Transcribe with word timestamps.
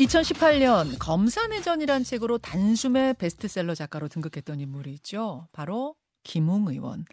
2018년 0.00 0.96
검사내전이란 0.98 2.04
책으로 2.04 2.38
단숨에 2.38 3.12
베스트셀러 3.14 3.74
작가로 3.74 4.08
등극했던 4.08 4.58
인물이 4.58 4.92
있죠. 4.94 5.46
바로 5.52 5.94
김웅 6.22 6.68
의원. 6.68 7.04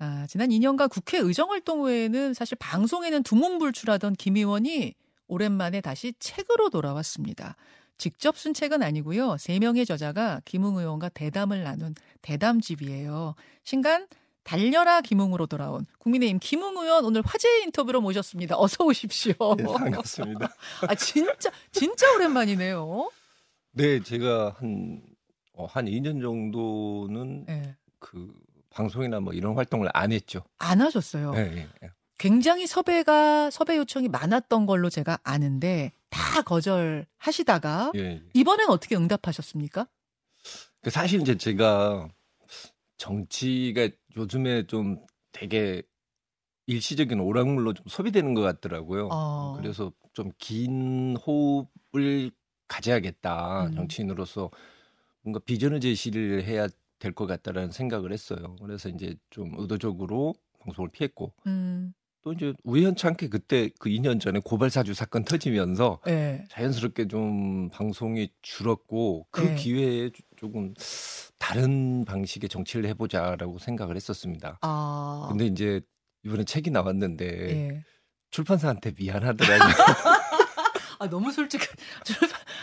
아, 0.00 0.26
지난 0.28 0.48
2년간 0.48 0.90
국회 0.90 1.18
의정활동 1.18 1.82
후에는 1.82 2.34
사실 2.34 2.56
방송에는 2.58 3.22
두문불출하던 3.22 4.14
김 4.14 4.36
의원이 4.36 4.94
오랜만에 5.28 5.80
다시 5.80 6.12
책으로 6.18 6.70
돌아왔습니다. 6.70 7.56
직접 7.98 8.36
쓴 8.36 8.52
책은 8.52 8.82
아니고요. 8.82 9.36
세 9.38 9.58
명의 9.60 9.86
저자가 9.86 10.40
김웅 10.44 10.76
의원과 10.78 11.10
대담을 11.10 11.62
나눈 11.62 11.94
대담집이에요. 12.22 13.36
신간 13.62 14.08
달려라 14.48 15.02
김웅으로 15.02 15.46
돌아온 15.46 15.84
국민의힘 15.98 16.38
김웅 16.38 16.78
의원 16.78 17.04
오늘 17.04 17.20
화제 17.22 17.46
인터뷰로 17.64 18.00
모셨습니다. 18.00 18.56
어서 18.58 18.82
오십시오. 18.82 19.34
네, 19.58 19.64
반갑습니다. 19.68 20.48
아 20.88 20.94
진짜 20.94 21.50
진짜 21.70 22.10
오랜만이네요. 22.14 23.10
네, 23.72 24.02
제가 24.02 24.56
한, 24.58 25.02
어, 25.52 25.66
한 25.66 25.84
2년 25.84 26.22
정도는 26.22 27.44
네. 27.44 27.76
그 27.98 28.32
방송이나 28.70 29.20
뭐 29.20 29.34
이런 29.34 29.54
활동을 29.54 29.90
안 29.92 30.12
했죠. 30.12 30.42
안 30.56 30.80
하셨어요. 30.80 31.32
네, 31.32 31.50
네, 31.50 31.68
네. 31.82 31.90
굉장히 32.16 32.66
섭외가 32.66 33.50
섭외 33.50 33.76
요청이 33.76 34.08
많았던 34.08 34.64
걸로 34.64 34.88
제가 34.88 35.18
아는데 35.24 35.92
다 36.08 36.40
거절하시다가. 36.40 37.92
이번엔 38.32 38.70
어떻게 38.70 38.96
응답하셨습니까? 38.96 39.86
그 40.80 40.88
사실 40.88 41.20
이제 41.20 41.36
제가 41.36 42.08
정치가 42.98 43.88
요즘에 44.16 44.66
좀 44.66 45.04
되게 45.32 45.82
일시적인 46.66 47.18
오락물로 47.20 47.72
좀 47.74 47.86
소비되는 47.88 48.34
것 48.34 48.42
같더라고요. 48.42 49.08
어. 49.10 49.54
그래서 49.56 49.92
좀 50.12 50.32
긴 50.38 51.16
호흡을 51.16 52.30
가져야겠다. 52.66 53.66
음. 53.66 53.74
정치인으로서 53.74 54.50
뭔가 55.22 55.40
비전을 55.40 55.80
제시를 55.80 56.44
해야 56.44 56.68
될 56.98 57.12
것 57.12 57.26
같다라는 57.26 57.70
생각을 57.70 58.12
했어요. 58.12 58.56
그래서 58.60 58.88
이제 58.88 59.14
좀 59.30 59.54
의도적으로 59.56 60.34
방송을 60.58 60.90
피했고 60.90 61.32
음, 61.46 61.94
또 62.24 62.32
이제 62.32 62.52
우연찮게 62.64 63.28
그때 63.28 63.70
그 63.78 63.88
2년 63.90 64.20
전에 64.20 64.40
고발 64.44 64.70
사주 64.70 64.92
사건 64.94 65.24
터지면서 65.24 66.00
네. 66.04 66.44
자연스럽게 66.50 67.06
좀 67.08 67.68
방송이 67.70 68.30
줄었고 68.42 69.26
그 69.30 69.42
네. 69.42 69.54
기회에 69.54 70.10
조- 70.10 70.22
조금 70.36 70.74
다른 71.38 72.04
방식의 72.04 72.48
정치를 72.48 72.88
해보자라고 72.90 73.58
생각을 73.58 73.94
했었습니다. 73.96 74.58
아, 74.62 75.26
근데 75.30 75.46
이제 75.46 75.80
이번에 76.24 76.44
책이 76.44 76.70
나왔는데 76.70 77.26
예. 77.26 77.84
출판사한테 78.30 78.92
미안하더라고요. 78.98 79.68
아 81.00 81.08
너무 81.08 81.30
솔직한 81.30 81.68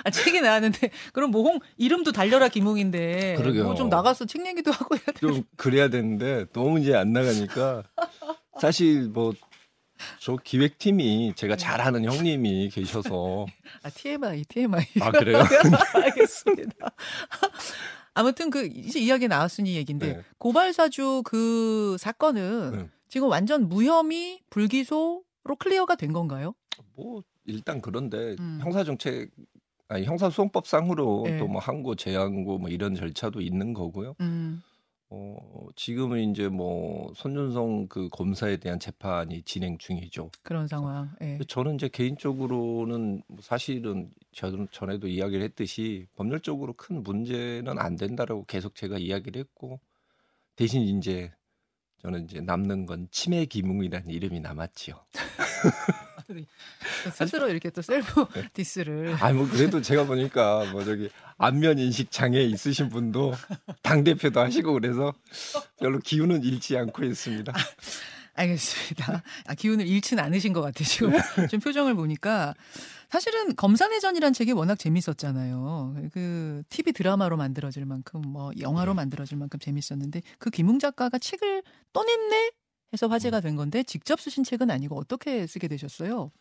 아, 0.03 0.09
책이 0.09 0.41
나왔는데 0.41 0.91
그럼 1.13 1.31
뭐홍 1.31 1.59
이름도 1.77 2.11
달려라 2.11 2.49
김홍인데. 2.49 3.37
뭐 3.63 3.75
좀 3.75 3.87
나가서 3.87 4.25
책 4.25 4.45
얘기도 4.45 4.71
하고 4.73 4.95
해야 4.95 5.05
돼. 5.05 5.13
좀 5.21 5.43
그래야 5.55 5.87
되는데 5.87 6.45
너무 6.51 6.79
이제 6.81 6.93
안 6.93 7.13
나가니까 7.13 7.83
사실 8.59 9.09
뭐 9.09 9.33
저 10.19 10.37
기획팀이 10.37 11.33
제가 11.35 11.55
잘 11.55 11.81
아는 11.81 12.03
형님이 12.05 12.69
계셔서 12.69 13.45
아 13.83 13.89
TMI 13.89 14.43
TMI. 14.45 14.85
아 15.01 15.11
그래요? 15.11 15.39
알겠습니다. 15.93 16.73
아무튼 18.13 18.49
그 18.49 18.65
이제 18.65 18.99
이야기 18.99 19.27
나왔으니 19.27 19.75
얘긴데 19.75 20.13
네. 20.13 20.21
고발사주 20.37 21.23
그 21.25 21.97
사건은 21.99 22.71
네. 22.71 22.89
지금 23.07 23.29
완전 23.29 23.67
무혐의 23.67 24.41
불기소로 24.49 25.23
clear가 25.59 25.95
된 25.95 26.13
건가요? 26.13 26.55
뭐 26.95 27.23
일단 27.45 27.81
그런데 27.81 28.35
음. 28.39 28.59
형사정책 28.61 29.31
아니 29.87 30.05
형사소송법상으로 30.05 31.23
네. 31.25 31.37
또뭐 31.37 31.59
항고 31.59 31.95
재항고 31.95 32.57
뭐 32.57 32.69
이런 32.69 32.95
절차도 32.95 33.41
있는 33.41 33.73
거고요. 33.73 34.15
음, 34.21 34.63
어 35.09 35.37
지금은 35.75 36.31
이제 36.31 36.47
뭐 36.49 37.13
손준성 37.15 37.87
그 37.87 38.09
검사에 38.09 38.57
대한 38.57 38.79
재판이 38.79 39.43
진행 39.43 39.77
중이죠. 39.77 40.31
그런 40.41 40.67
상황. 40.67 41.11
예. 41.21 41.37
저는 41.47 41.75
이제 41.75 41.87
개인적으로는 41.87 43.21
뭐 43.27 43.37
사실은 43.41 44.11
저- 44.31 44.65
전에도 44.71 45.07
이야기를 45.07 45.43
했듯이 45.45 46.07
법률적으로 46.15 46.73
큰 46.73 47.03
문제는 47.03 47.77
안 47.77 47.95
된다라고 47.95 48.45
계속 48.45 48.73
제가 48.75 48.97
이야기를 48.97 49.39
했고 49.39 49.79
대신 50.55 50.81
이제 50.81 51.31
저는 51.99 52.25
이제 52.25 52.41
남는 52.41 52.85
건 52.85 53.07
치매 53.11 53.45
김웅이라는 53.45 54.09
이름이 54.09 54.39
남았지요. 54.39 54.95
스스로 57.13 57.49
이렇게 57.49 57.69
또 57.69 57.81
셀프 57.81 58.25
네. 58.33 58.49
diss를. 58.53 59.15
아뭐 59.19 59.47
그래도 59.49 59.81
제가 59.81 60.05
보니까 60.05 60.65
뭐 60.71 60.83
저기 60.83 61.09
안면 61.37 61.79
인식 61.79 62.11
장애 62.11 62.41
있으신 62.41 62.89
분도 62.89 63.33
당 63.81 64.03
대표도 64.03 64.39
하시고 64.39 64.73
그래서 64.73 65.13
별로 65.79 65.99
기운은 65.99 66.43
잃지 66.43 66.77
않고 66.77 67.03
있습니다. 67.03 67.53
알겠습니다. 68.35 69.23
아, 69.45 69.55
기운을 69.55 69.87
잃진 69.87 70.19
않으신 70.19 70.53
것 70.53 70.61
같아요. 70.61 70.85
지금 70.85 71.13
좀 71.49 71.59
표정을 71.59 71.95
보니까. 71.95 72.53
사실은 73.09 73.55
검사내전이란 73.55 74.33
책이 74.33 74.51
워낙 74.51 74.77
재밌었잖아요. 74.77 75.95
그 76.11 76.63
TV 76.69 76.91
드라마로 76.91 77.37
만들어질 77.37 77.85
만큼 77.85 78.21
뭐 78.21 78.51
영화로 78.59 78.91
네. 78.91 78.95
만들어질 78.95 79.37
만큼 79.37 79.59
재밌었는데 79.59 80.21
그 80.37 80.49
김웅 80.49 80.79
작가가 80.79 81.17
책을 81.17 81.63
또 81.93 82.03
냈네 82.03 82.51
해서 82.93 83.07
화제가 83.07 83.41
된 83.41 83.55
건데 83.55 83.83
직접 83.83 84.19
쓰신 84.19 84.43
책은 84.43 84.69
아니고 84.71 84.97
어떻게 84.97 85.47
쓰게 85.47 85.67
되셨어요? 85.67 86.31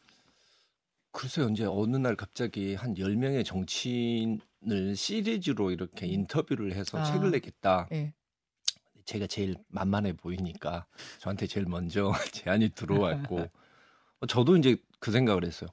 글쎄요, 1.13 1.49
이제 1.49 1.65
어느 1.65 1.97
날 1.97 2.17
갑자기 2.17 2.75
한 2.75 2.95
10명의 2.95 3.45
정치인을 3.45 4.97
시리즈로 4.97 5.71
이렇게 5.71 6.07
인터뷰를 6.07 6.75
해서 6.75 6.99
아. 6.99 7.05
책을 7.05 7.31
내겠다. 7.31 7.89
예. 7.93 8.13
제가 9.05 9.27
제일 9.27 9.55
만만해 9.69 10.15
보이니까 10.15 10.87
저한테 11.21 11.47
제일 11.47 11.67
먼저 11.67 12.11
제안이 12.33 12.71
들어왔고 12.71 13.39
어, 14.21 14.27
저도 14.27 14.57
이제 14.57 14.77
그 14.99 15.13
생각을 15.13 15.45
했어요. 15.45 15.69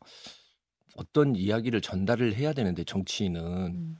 어떤 0.95 1.35
이야기를 1.35 1.81
전달을 1.81 2.35
해야 2.35 2.53
되는데 2.53 2.83
정치인은 2.83 3.41
음, 3.41 3.97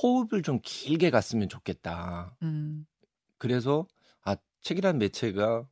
호흡을 0.00 0.42
좀 0.42 0.60
길게 0.62 1.10
갔으면 1.10 1.48
좋겠다. 1.48 2.36
음, 2.42 2.86
그래서 3.36 3.86
아 4.22 4.36
책이란 4.62 4.98
매체가 4.98 5.68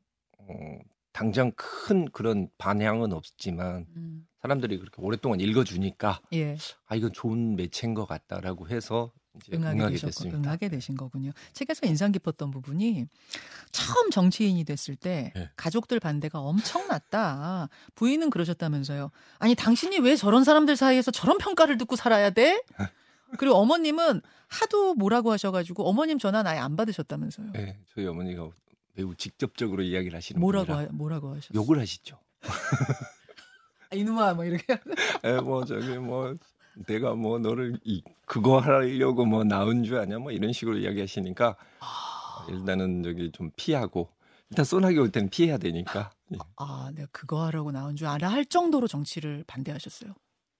어, 0.48 0.78
당장 1.12 1.52
큰 1.56 2.04
그런 2.10 2.48
반향은 2.58 3.12
없지만 3.12 3.86
음. 3.96 4.26
사람들이 4.42 4.78
그렇게 4.78 5.00
오랫동안 5.00 5.40
읽어주니까 5.40 6.20
예. 6.34 6.56
아 6.86 6.94
이건 6.94 7.12
좋은 7.12 7.56
매체인 7.56 7.94
것 7.94 8.06
같다라고 8.06 8.68
해서 8.68 9.12
응하게, 9.52 9.76
응하게 9.76 9.92
되셨고, 9.92 10.06
됐습니다. 10.08 10.38
응하게 10.38 10.68
되신 10.68 10.96
거군요. 10.96 11.32
책에서 11.52 11.86
인상 11.86 12.12
깊었던 12.12 12.50
부분이 12.50 13.06
처음 13.72 14.10
정치인이 14.10 14.62
됐을 14.64 14.96
때 14.96 15.32
네. 15.34 15.50
가족들 15.56 16.00
반대가 16.00 16.40
엄청났다. 16.40 17.68
부인은 17.94 18.30
그러셨다면서요. 18.30 19.10
아니 19.38 19.54
당신이 19.54 19.98
왜 19.98 20.16
저런 20.16 20.44
사람들 20.44 20.76
사이에서 20.76 21.10
저런 21.10 21.38
평가를 21.38 21.78
듣고 21.78 21.96
살아야 21.96 22.30
돼? 22.30 22.62
그리고 23.38 23.56
어머님은 23.56 24.20
하도 24.48 24.94
뭐라고 24.94 25.32
하셔가지고 25.32 25.88
어머님 25.88 26.18
전화는 26.18 26.50
아예 26.50 26.58
안 26.58 26.76
받으셨다면서요. 26.76 27.52
네, 27.52 27.78
저희 27.94 28.06
어머니가 28.06 28.48
매우 28.96 29.14
직접적으로 29.14 29.82
이야기를 29.82 30.16
하시는 30.16 30.40
뭐라고 30.40 30.66
분이라 30.66 30.88
하, 30.88 30.92
뭐라고 30.92 31.30
하셨어요? 31.34 31.60
욕을 31.60 31.78
하시죠. 31.78 32.18
아, 33.90 33.94
이놈아 33.94 34.34
뭐 34.34 34.44
이렇게. 34.44 34.64
에, 35.22 35.40
뭐 35.40 35.64
저기 35.64 35.98
뭐 35.98 36.34
내가 36.86 37.14
뭐 37.14 37.38
너를 37.38 37.78
이, 37.84 38.02
그거 38.24 38.58
하려고 38.58 39.24
뭐 39.24 39.44
나온 39.44 39.84
줄 39.84 39.98
아냐 39.98 40.18
뭐 40.18 40.32
이런 40.32 40.52
식으로 40.52 40.78
이야기하시니까 40.78 41.56
일단은 42.48 43.02
저기 43.02 43.30
좀 43.32 43.50
피하고 43.56 44.10
일단 44.50 44.64
소나기 44.64 44.98
올 44.98 45.10
때는 45.10 45.28
피해야 45.28 45.58
되니까 45.58 46.10
예. 46.32 46.38
아, 46.56 46.90
내가 46.94 47.08
그거 47.12 47.44
하라고 47.46 47.70
나온 47.72 47.96
줄 47.96 48.06
알아 48.06 48.28
할 48.28 48.44
정도로 48.44 48.88
정치를 48.88 49.44
반대하셨어요. 49.46 50.14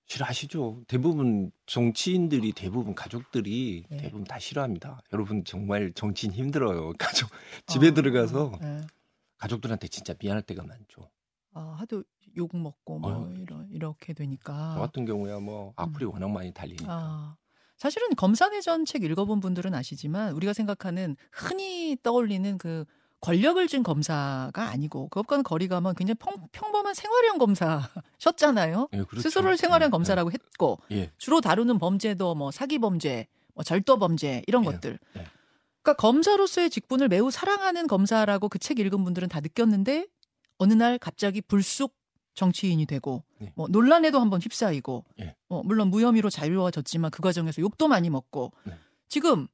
싫어하시죠. 0.06 0.84
대부분 0.86 1.50
정치인들이 1.66 2.52
대부분 2.52 2.94
가족들이 2.94 3.84
네. 3.88 3.96
대부분 3.96 4.24
다 4.24 4.38
싫어합니다. 4.38 5.02
여러분 5.12 5.44
정말 5.44 5.92
정치인 5.94 6.32
힘들어요. 6.32 6.92
가족 6.98 7.28
집에 7.66 7.88
어, 7.88 7.94
들어가서 7.94 8.44
어, 8.46 8.58
예. 8.62 8.80
가족들한테 9.38 9.88
진짜 9.88 10.14
미안할 10.18 10.42
때가 10.42 10.62
많죠. 10.62 11.10
아, 11.52 11.76
하도 11.78 12.04
욕 12.36 12.56
먹고 12.56 12.98
뭐 12.98 13.12
어. 13.12 13.34
이러, 13.36 13.64
이렇게 13.70 14.12
되니까. 14.12 14.74
저 14.74 14.80
같은 14.80 15.04
경우야 15.04 15.40
뭐 15.40 15.72
악플이 15.76 16.04
워낙 16.04 16.30
많이 16.30 16.52
달리니까. 16.52 16.86
아, 16.88 17.36
사실은 17.76 18.08
검사내전 18.16 18.84
책 18.84 19.02
읽어본 19.02 19.40
분들은 19.40 19.74
아시지만 19.74 20.32
우리가 20.32 20.52
생각하는 20.52 21.16
흔히 21.32 21.96
떠올리는 22.02 22.56
그 22.58 22.84
권력을 23.20 23.66
쥔 23.68 23.82
검사가 23.82 24.68
아니고 24.68 25.08
그것과는 25.08 25.42
거리가 25.42 25.80
먼 25.80 25.94
굉장히 25.94 26.16
평, 26.18 26.34
평범한 26.52 26.94
생활형 26.94 27.38
검사셨잖아요. 27.38 28.88
예, 28.92 28.96
그렇죠. 29.04 29.20
스스로를 29.22 29.56
생활형 29.56 29.86
예, 29.86 29.90
검사라고 29.90 30.30
했고 30.32 30.78
예. 30.92 31.10
주로 31.18 31.40
다루는 31.40 31.78
범죄도 31.78 32.34
뭐 32.34 32.50
사기 32.50 32.78
범죄, 32.78 33.26
뭐 33.54 33.64
절도 33.64 33.98
범죄 33.98 34.42
이런 34.46 34.64
예, 34.64 34.70
것들. 34.70 34.98
예. 35.16 35.26
그러니까 35.82 36.00
검사로서의 36.00 36.68
직분을 36.70 37.08
매우 37.08 37.30
사랑하는 37.30 37.86
검사라고 37.86 38.48
그 38.48 38.58
책 38.58 38.78
읽은 38.80 39.02
분들은 39.04 39.28
다 39.28 39.40
느꼈는데 39.40 40.06
어느 40.58 40.72
날 40.72 40.98
갑자기 40.98 41.40
불쑥 41.40 41.94
정치인이 42.34 42.84
되고 42.86 43.24
네. 43.38 43.52
뭐 43.56 43.66
논란에도 43.68 44.20
한번 44.20 44.40
휩싸이고 44.40 45.04
예. 45.20 45.34
어, 45.48 45.62
물론 45.62 45.88
무혐의로 45.88 46.28
자유로워졌지만 46.28 47.10
그 47.10 47.22
과정에서 47.22 47.62
욕도 47.62 47.88
많이 47.88 48.10
먹고 48.10 48.52
네. 48.64 48.74
지금 49.08 49.48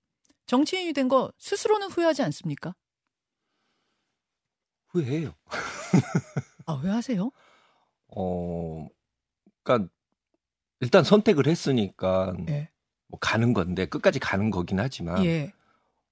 정치인이 0.47 0.93
된 0.95 1.09
거 1.09 1.31
스스로는 1.39 1.89
후회하지 1.89 2.23
않습니까? 2.23 2.75
후회해요. 4.93 5.35
아, 6.67 6.75
후회하세요? 6.75 7.31
어, 8.15 8.89
그러니까 9.63 9.91
일단 10.81 11.05
선택을 11.05 11.47
했으니까 11.47 12.35
예. 12.49 12.69
뭐 13.09 13.19
가는 13.21 13.53
건데 13.53 13.87
끝까지 13.87 14.19
가는 14.19 14.51
거긴 14.51 14.81
하지만 14.81 15.25
예. 15.25 15.53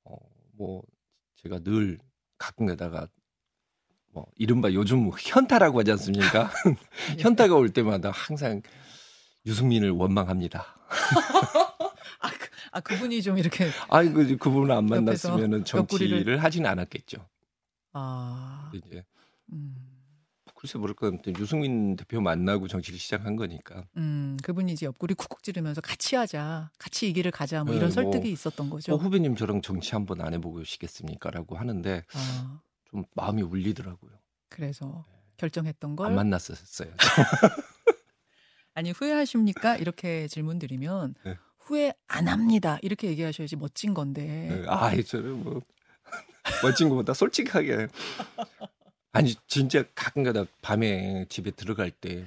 어, 0.04 0.16
뭐 0.56 0.82
제가 1.36 1.58
늘 1.60 1.98
가끔가다가 2.38 3.08
뭐 4.12 4.26
이른바 4.36 4.72
요즘 4.72 5.10
현타라고 5.18 5.80
하지 5.80 5.92
않습니까? 5.92 6.50
예. 7.18 7.22
현타가 7.22 7.54
올 7.54 7.70
때마다 7.70 8.10
항상 8.10 8.62
유승민을 9.46 9.90
원망합니다. 9.90 10.66
아, 12.20 12.30
그, 12.30 12.48
아 12.72 12.80
그분이 12.80 13.22
좀 13.22 13.38
이렇게 13.38 13.68
아이고 13.88 14.36
그분을 14.38 14.72
안 14.72 14.88
옆에서 14.88 15.36
만났으면 15.36 15.64
정치를 15.64 16.42
하지는 16.42 16.68
않았겠죠. 16.68 17.29
아, 17.92 18.70
이제 18.74 19.04
음, 19.52 19.74
글쎄 20.54 20.78
모를까 20.78 21.08
아무튼 21.08 21.34
유승민 21.38 21.96
대표 21.96 22.20
만나고 22.20 22.68
정치를 22.68 22.98
시작한 22.98 23.36
거니까. 23.36 23.86
음, 23.96 24.36
그분이 24.42 24.72
이제 24.72 24.86
옆구리 24.86 25.14
쿡쿡 25.14 25.42
찌르면서 25.42 25.80
같이 25.80 26.16
하자, 26.16 26.70
같이 26.78 27.08
이 27.08 27.12
길을 27.12 27.30
가자, 27.30 27.64
뭐 27.64 27.74
이런 27.74 27.90
네, 27.90 27.94
뭐, 28.02 28.12
설득이 28.12 28.30
있었던 28.32 28.68
거죠. 28.70 28.94
어, 28.94 28.96
후배님 28.96 29.36
저랑 29.36 29.62
정치 29.62 29.92
한번 29.92 30.20
안 30.20 30.34
해보시겠습니까?라고 30.34 31.56
하는데 31.56 32.04
아, 32.14 32.60
좀 32.90 33.04
마음이 33.14 33.42
울리더라고요. 33.42 34.12
그래서 34.48 35.06
결정했던 35.38 35.96
걸 35.96 36.06
안 36.08 36.14
만났었어요. 36.14 36.92
아니 38.74 38.92
후회하십니까? 38.92 39.76
이렇게 39.76 40.28
질문 40.28 40.58
드리면 40.58 41.14
네. 41.24 41.36
후회 41.58 41.92
안 42.08 42.28
합니다. 42.28 42.78
이렇게 42.82 43.08
얘기하셔야지 43.08 43.56
멋진 43.56 43.94
건데. 43.94 44.64
아, 44.68 44.90
저는 45.02 45.42
뭐 45.44 45.60
멋진 46.62 46.88
것보다 46.88 47.14
솔직하게 47.14 47.88
아니 49.12 49.34
진짜 49.46 49.84
가끔가다 49.94 50.44
밤에 50.62 51.26
집에 51.28 51.50
들어갈 51.50 51.90
때 51.90 52.26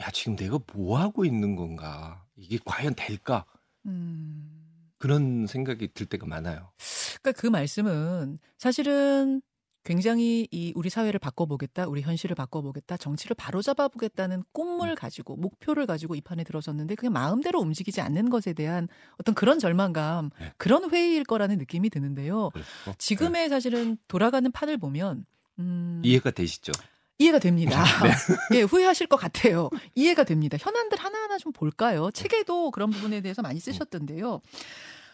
야 0.00 0.10
지금 0.10 0.36
내가 0.36 0.58
뭐 0.72 0.98
하고 0.98 1.24
있는 1.24 1.56
건가 1.56 2.24
이게 2.36 2.58
과연 2.64 2.94
될까 2.94 3.44
음. 3.86 4.58
그런 4.98 5.46
생각이 5.46 5.92
들 5.94 6.06
때가 6.06 6.26
많아요. 6.26 6.72
그러니까 7.20 7.40
그 7.40 7.46
말씀은 7.48 8.38
사실은 8.56 9.42
굉장히 9.84 10.46
이 10.50 10.72
우리 10.76 10.90
사회를 10.90 11.18
바꿔보겠다, 11.18 11.86
우리 11.86 12.02
현실을 12.02 12.36
바꿔보겠다, 12.36 12.96
정치를 12.96 13.34
바로잡아 13.34 13.88
보겠다는 13.88 14.44
꿈을 14.52 14.90
음. 14.90 14.94
가지고 14.94 15.36
목표를 15.36 15.86
가지고 15.86 16.14
이 16.14 16.20
판에 16.20 16.44
들어섰는데 16.44 16.94
그냥 16.94 17.12
마음대로 17.12 17.60
움직이지 17.60 18.00
않는 18.00 18.30
것에 18.30 18.52
대한 18.52 18.88
어떤 19.18 19.34
그런 19.34 19.58
절망감, 19.58 20.30
네. 20.38 20.52
그런 20.56 20.90
회의일 20.90 21.24
거라는 21.24 21.58
느낌이 21.58 21.90
드는데요. 21.90 22.50
그래서, 22.52 22.94
지금의 22.98 23.48
사실은 23.48 23.96
돌아가는 24.06 24.50
판을 24.50 24.78
보면 24.78 25.26
음, 25.58 26.00
네, 26.02 26.10
이해가 26.10 26.30
되시죠? 26.30 26.72
이해가 27.18 27.38
됩니다. 27.40 27.82
네. 28.02 28.12
예, 28.58 28.62
후회하실 28.62 29.08
것 29.08 29.16
같아요. 29.16 29.68
이해가 29.94 30.24
됩니다. 30.24 30.56
현안들 30.60 30.98
하나하나 30.98 31.38
좀 31.38 31.52
볼까요? 31.52 32.10
책에도 32.12 32.70
그런 32.70 32.90
부분에 32.90 33.20
대해서 33.20 33.42
많이 33.42 33.60
쓰셨던데요. 33.60 34.40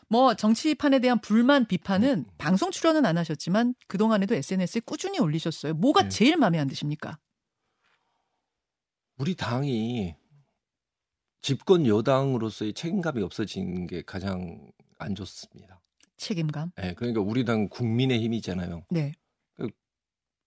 뭐 0.08 0.34
정치판에 0.34 1.00
대한 1.00 1.20
불만 1.20 1.66
비판은 1.66 2.18
음. 2.20 2.24
방송 2.38 2.70
출연은 2.70 3.04
안 3.04 3.18
하셨지만 3.18 3.74
그동안에도 3.86 4.34
SNS에 4.34 4.80
꾸준히 4.84 5.18
올리셨어요. 5.18 5.74
뭐가 5.74 6.04
네. 6.04 6.08
제일 6.08 6.36
마음에 6.36 6.58
안 6.58 6.66
드십니까? 6.68 7.18
우리 9.18 9.34
당이 9.34 10.14
집권 11.42 11.86
여당으로서의 11.86 12.72
책임감이 12.72 13.22
없어진 13.22 13.86
게 13.86 14.02
가장 14.02 14.70
안 14.98 15.14
좋습니다. 15.14 15.80
책임감. 16.16 16.72
예, 16.82 16.94
그러니까 16.94 17.20
우리 17.20 17.44
당 17.44 17.68
국민의 17.68 18.20
힘이잖아요. 18.20 18.84
네. 18.90 19.12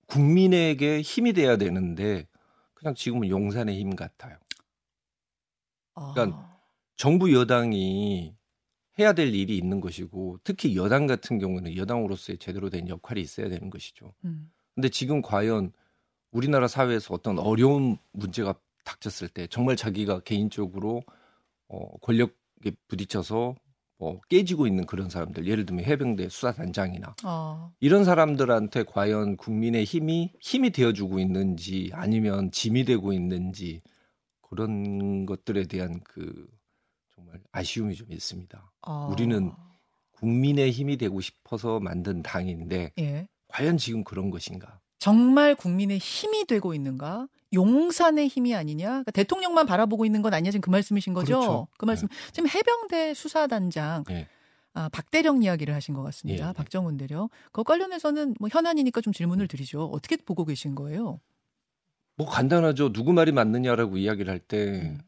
국민에게 0.07 1.01
힘이 1.01 1.31
돼야 1.31 1.55
되는데 1.55 2.27
그냥 2.73 2.93
지금은 2.95 3.29
용산의 3.29 3.79
힘 3.79 3.95
같아요. 3.95 4.37
아, 5.93 6.11
그러니까 6.13 6.59
정부 6.97 7.33
여당이 7.33 8.35
해야 8.99 9.13
될 9.13 9.33
일이 9.33 9.57
있는 9.57 9.79
것이고 9.79 10.39
특히 10.43 10.75
여당 10.75 11.07
같은 11.07 11.39
경우는 11.39 11.77
여당으로서의 11.77 12.37
제대로 12.37 12.69
된 12.69 12.87
역할이 12.87 13.21
있어야 13.21 13.49
되는 13.49 13.69
것이죠. 13.69 14.13
음, 14.25 14.51
근데 14.75 14.89
지금 14.89 15.21
과연 15.21 15.71
우리나라 16.31 16.67
사회에서 16.67 17.13
어떤 17.13 17.39
어려운 17.39 17.97
문제가 18.11 18.55
닥쳤을 18.83 19.29
때 19.29 19.47
정말 19.47 19.75
자기가 19.75 20.21
개인적으로 20.21 21.03
어, 21.67 21.97
권력에 21.99 22.71
부딪혀서 22.87 23.55
뭐 23.97 24.19
깨지고 24.29 24.65
있는 24.65 24.87
그런 24.87 25.09
사람들 25.09 25.45
예를 25.45 25.65
들면 25.67 25.85
해병대 25.85 26.27
수사단장이나 26.29 27.15
아, 27.23 27.71
이런 27.79 28.03
사람들한테 28.03 28.83
과연 28.83 29.37
국민의 29.37 29.83
힘이 29.83 30.33
힘이 30.39 30.71
되어주고 30.71 31.19
있는지 31.19 31.91
아니면 31.93 32.49
짐이 32.49 32.85
되고 32.85 33.13
있는지 33.13 33.81
그런 34.41 35.27
것들에 35.27 35.67
대한 35.67 36.01
그 36.03 36.47
정말 37.13 37.39
아쉬움이 37.51 37.93
좀 37.93 38.11
있습니다. 38.11 38.70
아. 38.81 39.09
우리는 39.11 39.51
국민의 40.13 40.71
힘이 40.71 40.97
되고 40.97 41.19
싶어서 41.21 41.79
만든 41.79 42.21
당인데 42.21 42.93
예. 42.99 43.27
과연 43.47 43.77
지금 43.77 44.03
그런 44.03 44.29
것인가? 44.29 44.79
정말 44.99 45.55
국민의 45.55 45.97
힘이 45.97 46.45
되고 46.45 46.73
있는가? 46.73 47.27
용산의 47.53 48.27
힘이 48.27 48.55
아니냐? 48.55 48.87
그러니까 48.87 49.11
대통령만 49.11 49.65
바라보고 49.65 50.05
있는 50.05 50.21
건 50.21 50.33
아니냐? 50.33 50.51
지금 50.51 50.61
그 50.61 50.69
말씀이신 50.69 51.13
거죠? 51.13 51.39
그렇죠. 51.39 51.67
그 51.77 51.85
말씀. 51.85 52.07
지금 52.31 52.47
해병대 52.49 53.13
수사단장 53.13 54.03
네. 54.07 54.27
아, 54.73 54.89
박대령 54.89 55.43
이야기를 55.43 55.73
하신 55.73 55.95
것 55.95 56.03
같습니다. 56.03 56.45
예, 56.45 56.49
예. 56.49 56.53
박정훈 56.53 56.97
대령. 56.97 57.27
그 57.51 57.63
관련해서는 57.63 58.35
뭐 58.39 58.47
현안이니까 58.49 59.01
좀 59.01 59.11
질문을 59.11 59.47
드리죠. 59.47 59.85
어떻게 59.85 60.15
보고 60.17 60.45
계신 60.45 60.75
거예요? 60.75 61.19
뭐 62.15 62.27
간단하죠. 62.27 62.93
누구 62.93 63.11
말이 63.11 63.31
맞느냐라고 63.31 63.97
이야기를 63.97 64.31
할때 64.31 64.81
음. 64.81 64.99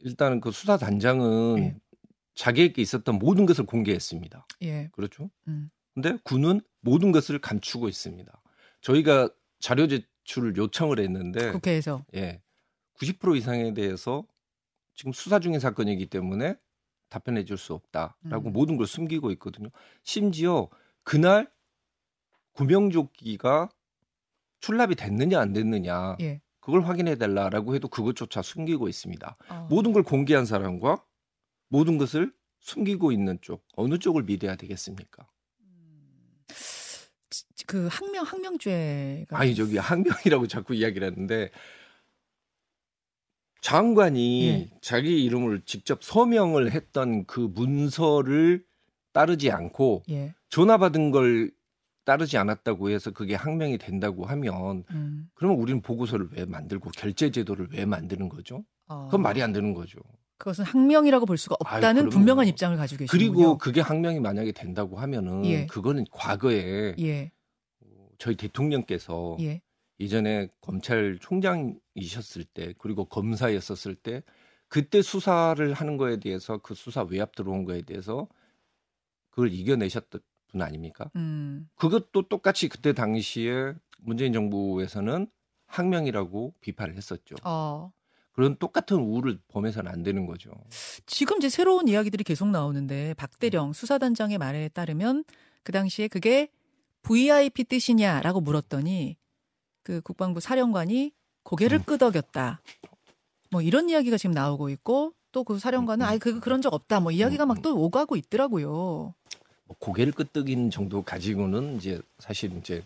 일단은 0.00 0.40
그 0.40 0.50
수사단장은 0.50 1.58
예. 1.58 1.74
자기에게 2.36 2.80
있었던 2.82 3.18
모든 3.18 3.46
것을 3.46 3.66
공개했습니다. 3.66 4.46
예. 4.62 4.88
그렇죠? 4.92 5.30
음. 5.48 5.70
근데 5.94 6.16
군은 6.22 6.60
모든 6.80 7.10
것을 7.10 7.38
감추고 7.40 7.88
있습니다. 7.88 8.42
저희가 8.82 9.30
자료 9.58 9.88
제출을 9.88 10.56
요청을 10.56 11.00
했는데 11.00 11.50
국회에서. 11.52 12.04
예. 12.14 12.42
90% 13.00 13.36
이상에 13.36 13.74
대해서 13.74 14.24
지금 14.94 15.12
수사 15.12 15.40
중인 15.40 15.58
사건이기 15.60 16.06
때문에 16.06 16.56
답변해 17.08 17.44
줄 17.44 17.56
수 17.58 17.72
없다라고 17.74 18.50
음. 18.50 18.52
모든 18.52 18.76
걸 18.76 18.86
숨기고 18.86 19.30
있거든요. 19.32 19.68
심지어 20.04 20.68
그날 21.02 21.50
구명조끼가 22.52 23.68
출납이 24.60 24.94
됐느냐 24.94 25.40
안 25.40 25.52
됐느냐 25.52 26.16
예. 26.20 26.40
그걸 26.60 26.82
확인해 26.82 27.16
달라라고 27.16 27.74
해도 27.74 27.88
그것조차 27.88 28.42
숨기고 28.42 28.88
있습니다. 28.88 29.36
어. 29.48 29.66
모든 29.70 29.92
걸 29.92 30.02
공개한 30.02 30.44
사람과 30.44 31.02
모든 31.68 31.98
것을 31.98 32.32
숨기고 32.60 33.12
있는 33.12 33.38
쪽 33.42 33.64
어느 33.74 33.98
쪽을 33.98 34.24
믿어야 34.24 34.56
되겠습니까? 34.56 35.26
지- 37.30 37.66
그 37.66 37.88
항명 37.90 38.24
항명죄가 38.24 39.38
아니 39.38 39.54
저기 39.54 39.76
항명이라고 39.78 40.46
자꾸 40.46 40.74
이야기를 40.74 41.06
하는데 41.12 41.50
장관이 43.60 44.46
예. 44.48 44.70
자기 44.80 45.24
이름을 45.24 45.62
직접 45.64 46.02
서명을 46.04 46.70
했던 46.72 47.24
그 47.26 47.40
문서를 47.40 48.64
따르지 49.12 49.50
않고 49.50 50.02
예. 50.10 50.34
전화 50.48 50.78
받은 50.78 51.10
걸 51.10 51.50
따르지 52.04 52.38
않았다고 52.38 52.90
해서 52.90 53.10
그게 53.10 53.34
항명이 53.34 53.78
된다고 53.78 54.24
하면 54.26 54.84
음. 54.90 55.28
그러면 55.34 55.58
우리는 55.58 55.80
보고서를 55.82 56.28
왜 56.32 56.44
만들고 56.44 56.90
결제 56.90 57.32
제도를 57.32 57.68
왜 57.72 57.84
만드는 57.84 58.28
거죠? 58.28 58.64
어. 58.86 59.06
그건 59.06 59.22
말이 59.22 59.42
안 59.42 59.52
되는 59.52 59.74
거죠. 59.74 59.98
그것은 60.38 60.64
항명이라고 60.64 61.26
볼 61.26 61.38
수가 61.38 61.56
아유, 61.64 61.76
없다는 61.76 62.02
그럼요. 62.02 62.10
분명한 62.10 62.46
입장을 62.48 62.76
가지고 62.76 63.00
계시군요. 63.00 63.18
그리고 63.18 63.58
그게 63.58 63.80
항명이 63.80 64.20
만약에 64.20 64.52
된다고 64.52 64.98
하면은 64.98 65.44
예. 65.46 65.66
그거는 65.66 66.04
과거에 66.10 66.94
예. 66.98 67.32
저희 68.18 68.36
대통령께서 68.36 69.36
예. 69.40 69.62
이전에 69.98 70.48
검찰총장이셨을 70.60 72.44
때 72.44 72.74
그리고 72.78 73.06
검사였었을 73.06 73.94
때 73.94 74.22
그때 74.68 75.00
수사를 75.00 75.72
하는 75.72 75.96
거에 75.96 76.18
대해서 76.18 76.58
그 76.58 76.74
수사 76.74 77.02
외압 77.02 77.34
들어온 77.34 77.64
거에 77.64 77.82
대해서 77.82 78.28
그걸 79.30 79.52
이겨내셨던 79.52 80.20
분 80.48 80.62
아닙니까? 80.62 81.10
음. 81.16 81.68
그것도 81.76 82.28
똑같이 82.28 82.68
그때 82.68 82.92
당시에 82.92 83.74
문재인 84.00 84.32
정부에서는 84.32 85.28
항명이라고 85.66 86.54
비판을 86.60 86.96
했었죠. 86.96 87.36
어. 87.44 87.92
그런 88.36 88.56
똑같은 88.56 88.98
우를 88.98 89.38
범해서는 89.48 89.90
안 89.90 90.02
되는 90.02 90.26
거죠. 90.26 90.50
지금 91.06 91.38
이제 91.38 91.48
새로운 91.48 91.88
이야기들이 91.88 92.22
계속 92.22 92.48
나오는데 92.48 93.10
음. 93.10 93.14
박대령 93.16 93.72
수사단장의 93.72 94.36
말에 94.38 94.68
따르면 94.68 95.24
그 95.62 95.72
당시에 95.72 96.06
그게 96.06 96.48
VIP 97.02 97.64
뜻이냐라고 97.64 98.42
물었더니 98.42 99.16
그 99.82 100.02
국방부 100.02 100.40
사령관이 100.40 101.12
고개를 101.44 101.78
음. 101.78 101.82
끄덕였다. 101.84 102.60
뭐 103.50 103.62
이런 103.62 103.88
이야기가 103.88 104.18
지금 104.18 104.34
나오고 104.34 104.68
있고 104.68 105.14
또 105.32 105.44
그 105.44 105.58
사령관은 105.58 106.04
음, 106.04 106.08
음. 106.08 106.10
아이 106.10 106.18
그 106.18 106.40
그런 106.40 106.62
적 106.62 106.72
없다. 106.72 107.00
뭐 107.00 107.12
이야기가 107.12 107.44
음, 107.44 107.48
막또 107.48 107.76
오가고 107.78 108.16
있더라고요. 108.16 108.68
뭐 109.64 109.76
고개를 109.78 110.12
끄덕이는 110.12 110.70
정도 110.70 111.02
가지고는 111.02 111.76
이제 111.76 112.00
사실 112.18 112.56
이제 112.56 112.82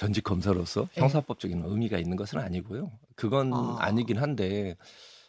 전직 0.00 0.24
검사로서 0.24 0.88
네. 0.94 1.02
형사법적인 1.02 1.62
의미가 1.62 1.98
있는 1.98 2.16
것은 2.16 2.38
아니고요. 2.38 2.90
그건 3.16 3.52
아. 3.52 3.76
아. 3.80 3.90
니긴 3.90 4.16
한데 4.16 4.78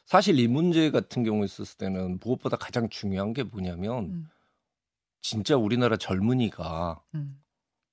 사실 0.05 0.39
이 0.39 0.47
문제 0.47 0.91
같은 0.91 1.25
경우에 1.25 1.43
있었을 1.43 1.77
때는 1.77 2.19
무엇보다 2.23 2.55
가장 2.55 2.87
중요한 2.87 3.33
게 3.33 3.43
뭐냐면 3.43 4.05
음. 4.05 4.29
진짜 5.19 5.57
우리나라 5.57 5.97
젊은이가 5.97 7.03
음. 7.15 7.41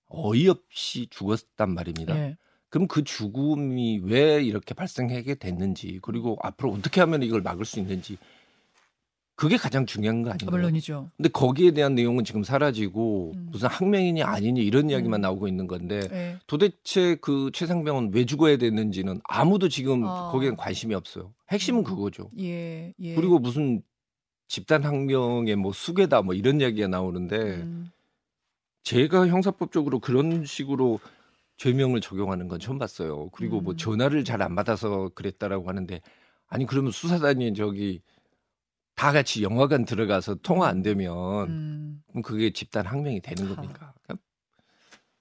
어이없이 0.06 1.08
죽었단 1.10 1.74
말입니다. 1.74 2.16
예. 2.16 2.36
그럼 2.68 2.86
그 2.86 3.02
죽음이 3.02 4.02
왜 4.04 4.40
이렇게 4.40 4.72
발생하게 4.72 5.34
됐는지 5.34 5.98
그리고 6.00 6.38
앞으로 6.42 6.70
어떻게 6.74 7.00
하면 7.00 7.24
이걸 7.24 7.42
막을 7.42 7.64
수 7.64 7.80
있는지 7.80 8.18
그게 9.38 9.56
가장 9.56 9.86
중요한 9.86 10.22
거 10.22 10.30
아닌가요? 10.30 10.50
물론이죠. 10.50 11.12
근데 11.16 11.28
거기에 11.28 11.70
대한 11.70 11.94
내용은 11.94 12.24
지금 12.24 12.42
사라지고 12.42 13.34
음. 13.36 13.46
무슨 13.52 13.68
학명이니 13.68 14.24
아니니 14.24 14.64
이런 14.64 14.90
이야기만 14.90 15.20
음. 15.20 15.22
나오고 15.22 15.46
있는 15.46 15.68
건데 15.68 16.00
예. 16.10 16.38
도대체 16.48 17.14
그 17.20 17.52
최상병은 17.54 18.10
왜 18.12 18.24
죽어야 18.24 18.56
됐는지는 18.56 19.20
아무도 19.22 19.68
지금 19.68 20.04
아. 20.04 20.32
거기엔 20.32 20.56
관심이 20.56 20.92
없어요. 20.92 21.32
핵심은 21.52 21.84
그거죠. 21.84 22.32
예. 22.40 22.92
예. 22.98 23.14
그리고 23.14 23.38
무슨 23.38 23.80
집단 24.48 24.82
학명의 24.82 25.54
뭐 25.54 25.72
수괴다 25.72 26.22
뭐 26.22 26.34
이런 26.34 26.60
이야기가 26.60 26.88
나오는데 26.88 27.36
음. 27.36 27.92
제가 28.82 29.28
형사법적으로 29.28 30.00
그런 30.00 30.46
식으로 30.46 30.98
죄명을 31.58 32.00
적용하는 32.00 32.48
건 32.48 32.58
처음 32.58 32.78
봤어요. 32.78 33.28
그리고 33.30 33.60
뭐 33.60 33.74
음. 33.74 33.76
전화를 33.76 34.24
잘 34.24 34.42
안 34.42 34.56
받아서 34.56 35.12
그랬다라고 35.14 35.68
하는데 35.68 36.00
아니 36.48 36.66
그러면 36.66 36.90
수사단이 36.90 37.54
저기 37.54 38.00
다 38.98 39.12
같이 39.12 39.44
영화관 39.44 39.84
들어가서 39.84 40.34
통화 40.42 40.66
안 40.66 40.82
되면 40.82 41.48
음. 41.48 42.02
그럼 42.08 42.22
그게 42.22 42.52
집단 42.52 42.84
항명이 42.84 43.20
되는. 43.20 43.54
겁니까? 43.54 43.94
그러니까 44.02 44.24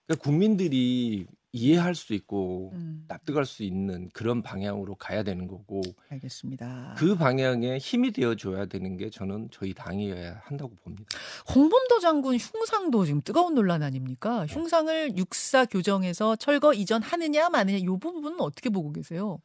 그러니까 0.07 0.23
국민들이 0.23 1.27
이해할 1.51 1.93
수 1.93 2.15
있고 2.15 2.71
음. 2.73 3.05
납득할 3.07 3.45
수 3.45 3.61
있는 3.61 4.09
그런 4.13 4.41
방향으로 4.41 4.95
가야 4.95 5.21
되는 5.21 5.47
거고 5.47 5.81
알겠습니다. 6.09 6.95
그 6.97 7.15
방향에 7.15 7.77
힘이 7.77 8.11
되어 8.11 8.33
줘야 8.33 8.65
되는 8.65 8.97
게 8.97 9.11
저는 9.11 9.49
저희 9.51 9.75
당이어야 9.75 10.41
한다고 10.43 10.73
봅니다. 10.77 11.05
홍범도 11.53 11.99
장군 11.99 12.35
흉상도 12.35 13.05
지금 13.05 13.21
뜨거운 13.21 13.53
논란 13.53 13.83
아닙니까? 13.83 14.47
네. 14.47 14.53
흉상을 14.53 15.17
육사 15.17 15.65
교정해서 15.65 16.35
철거 16.35 16.73
이전하느냐 16.73 17.49
마느냐 17.49 17.77
이 17.77 17.85
부분은 17.85 18.41
어떻게 18.41 18.69
보고 18.69 18.91
계세요? 18.91 19.39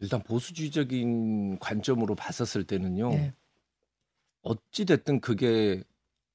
일단 0.00 0.22
보수주의적인 0.22 1.58
관점으로 1.58 2.14
봤었을 2.14 2.64
때는요. 2.64 3.12
예. 3.12 3.34
어찌 4.42 4.84
됐든 4.84 5.20
그게 5.20 5.82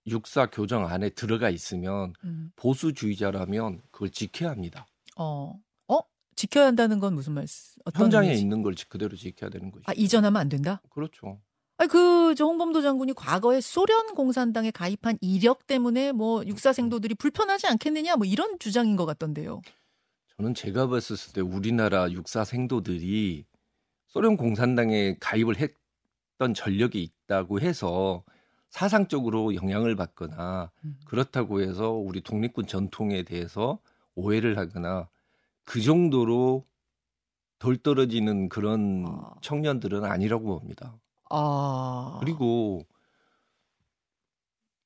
육사 0.07 0.47
교정 0.47 0.87
안에 0.87 1.09
들어가 1.09 1.49
있으면 1.49 2.13
음. 2.23 2.51
보수주의자라면 2.55 3.81
그걸 3.91 4.09
지켜야 4.09 4.49
합니다. 4.49 4.87
어. 5.15 5.59
어? 5.87 5.99
지켜야 6.35 6.65
한다는 6.65 6.99
건 6.99 7.13
무슨 7.13 7.33
말씀? 7.33 7.79
어떤 7.85 8.05
현장에 8.05 8.27
의미지? 8.27 8.41
있는 8.41 8.63
걸 8.63 8.75
그대로 8.89 9.15
지켜야 9.15 9.49
되는 9.49 9.71
거죠. 9.71 9.83
아, 9.85 9.93
이전하면 9.93 10.41
안 10.41 10.49
된다? 10.49 10.81
그렇죠. 10.89 11.39
아니 11.77 11.89
그저 11.89 12.45
홍범도 12.45 12.81
장군이 12.81 13.13
과거에 13.13 13.59
소련 13.59 14.13
공산당에 14.13 14.69
가입한 14.71 15.17
이력 15.19 15.65
때문에 15.65 16.11
뭐 16.11 16.45
육사 16.45 16.73
생도들이 16.73 17.15
불편하지 17.15 17.67
않겠느냐 17.67 18.17
뭐 18.17 18.25
이런 18.25 18.59
주장인 18.59 18.95
것 18.95 19.05
같던데요. 19.05 19.61
저는 20.37 20.53
제가 20.53 20.87
봤을 20.87 21.17
때 21.33 21.41
우리나라 21.41 22.11
육사 22.11 22.43
생도들이 22.43 23.45
소련 24.11 24.35
공산당에 24.35 25.15
가입을 25.21 25.55
했던 25.57 26.53
전력이 26.53 27.01
있다고 27.01 27.61
해서 27.61 28.23
사상적으로 28.69 29.55
영향을 29.55 29.95
받거나 29.95 30.69
음. 30.83 30.99
그렇다고 31.05 31.61
해서 31.61 31.91
우리 31.91 32.21
독립군 32.21 32.67
전통에 32.67 33.23
대해서 33.23 33.79
오해를 34.15 34.57
하거나 34.57 35.07
그 35.63 35.81
정도로 35.81 36.65
덜 37.57 37.77
떨어지는 37.77 38.49
그런 38.49 39.05
아. 39.07 39.33
청년들은 39.41 40.03
아니라고 40.03 40.59
봅니다. 40.59 40.93
아 41.29 42.17
그리고 42.19 42.85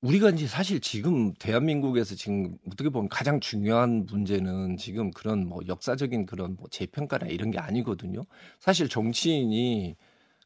우리가 0.06 0.30
이제 0.30 0.46
사실 0.46 0.80
지금 0.80 1.34
대한민국에서 1.34 2.14
지금 2.16 2.58
어떻게 2.68 2.90
보면 2.90 3.10
가장 3.10 3.40
중요한 3.40 4.06
문제는 4.06 4.78
지금 4.78 5.10
그런 5.12 5.48
뭐 5.48 5.62
역사적인 5.68 6.28
그런 6.28 6.56
뭐 6.58 6.68
재평가나 6.70 7.26
이런 7.28 7.50
게 7.50 7.58
아니거든요. 7.60 8.24
사실 8.60 8.88
정치인이 8.88 9.96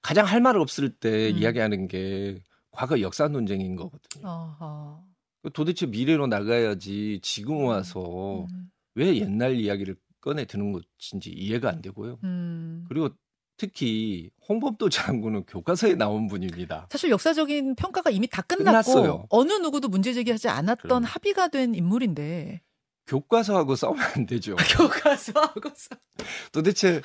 가장 0.01 0.25
할 0.25 0.39
말 0.39 0.55
없을 0.55 0.89
때 0.89 1.29
음. 1.31 1.37
이야기하는 1.37 1.87
게 1.89 2.41
과거 2.71 3.01
역사 3.01 3.27
논쟁인 3.27 3.75
거거든요. 3.75 4.25
아하. 4.25 5.01
도대체 5.53 5.85
미래로 5.87 6.27
나가야지 6.27 7.19
지금 7.21 7.65
와서 7.65 8.45
음. 8.49 8.69
왜 8.95 9.17
옛날 9.17 9.55
이야기를 9.55 9.97
꺼내 10.21 10.45
드는 10.45 10.71
것인지 10.71 11.31
이해가 11.31 11.69
안 11.69 11.81
되고요. 11.81 12.19
음. 12.23 12.85
그리고 12.87 13.09
특히 13.59 14.31
홍범도 14.47 14.89
장군은 14.89 15.43
교과서에 15.45 15.93
나온 15.95 16.27
분입니다. 16.27 16.87
사실 16.89 17.11
역사적인 17.11 17.75
평가가 17.75 18.09
이미 18.09 18.25
다 18.27 18.41
끝났고 18.41 18.93
끝났어요. 18.93 19.25
어느 19.29 19.51
누구도 19.53 19.89
문제 19.89 20.13
제기하지 20.13 20.47
않았던 20.47 20.87
그럼요. 20.87 21.05
합의가 21.05 21.49
된 21.49 21.75
인물인데 21.75 22.61
교과서하고 23.05 23.75
싸우면 23.75 24.03
안 24.15 24.25
되죠. 24.25 24.55
교과서하고 24.77 25.69
싸- 25.75 25.97
도대체 26.53 27.01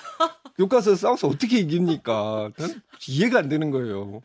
교과서 0.57 0.95
싸워서 0.95 1.29
어떻게 1.29 1.59
이깁니까? 1.59 2.51
난 2.57 2.83
이해가 3.09 3.41
안 3.41 3.49
되는 3.49 3.71
거예요. 3.71 4.21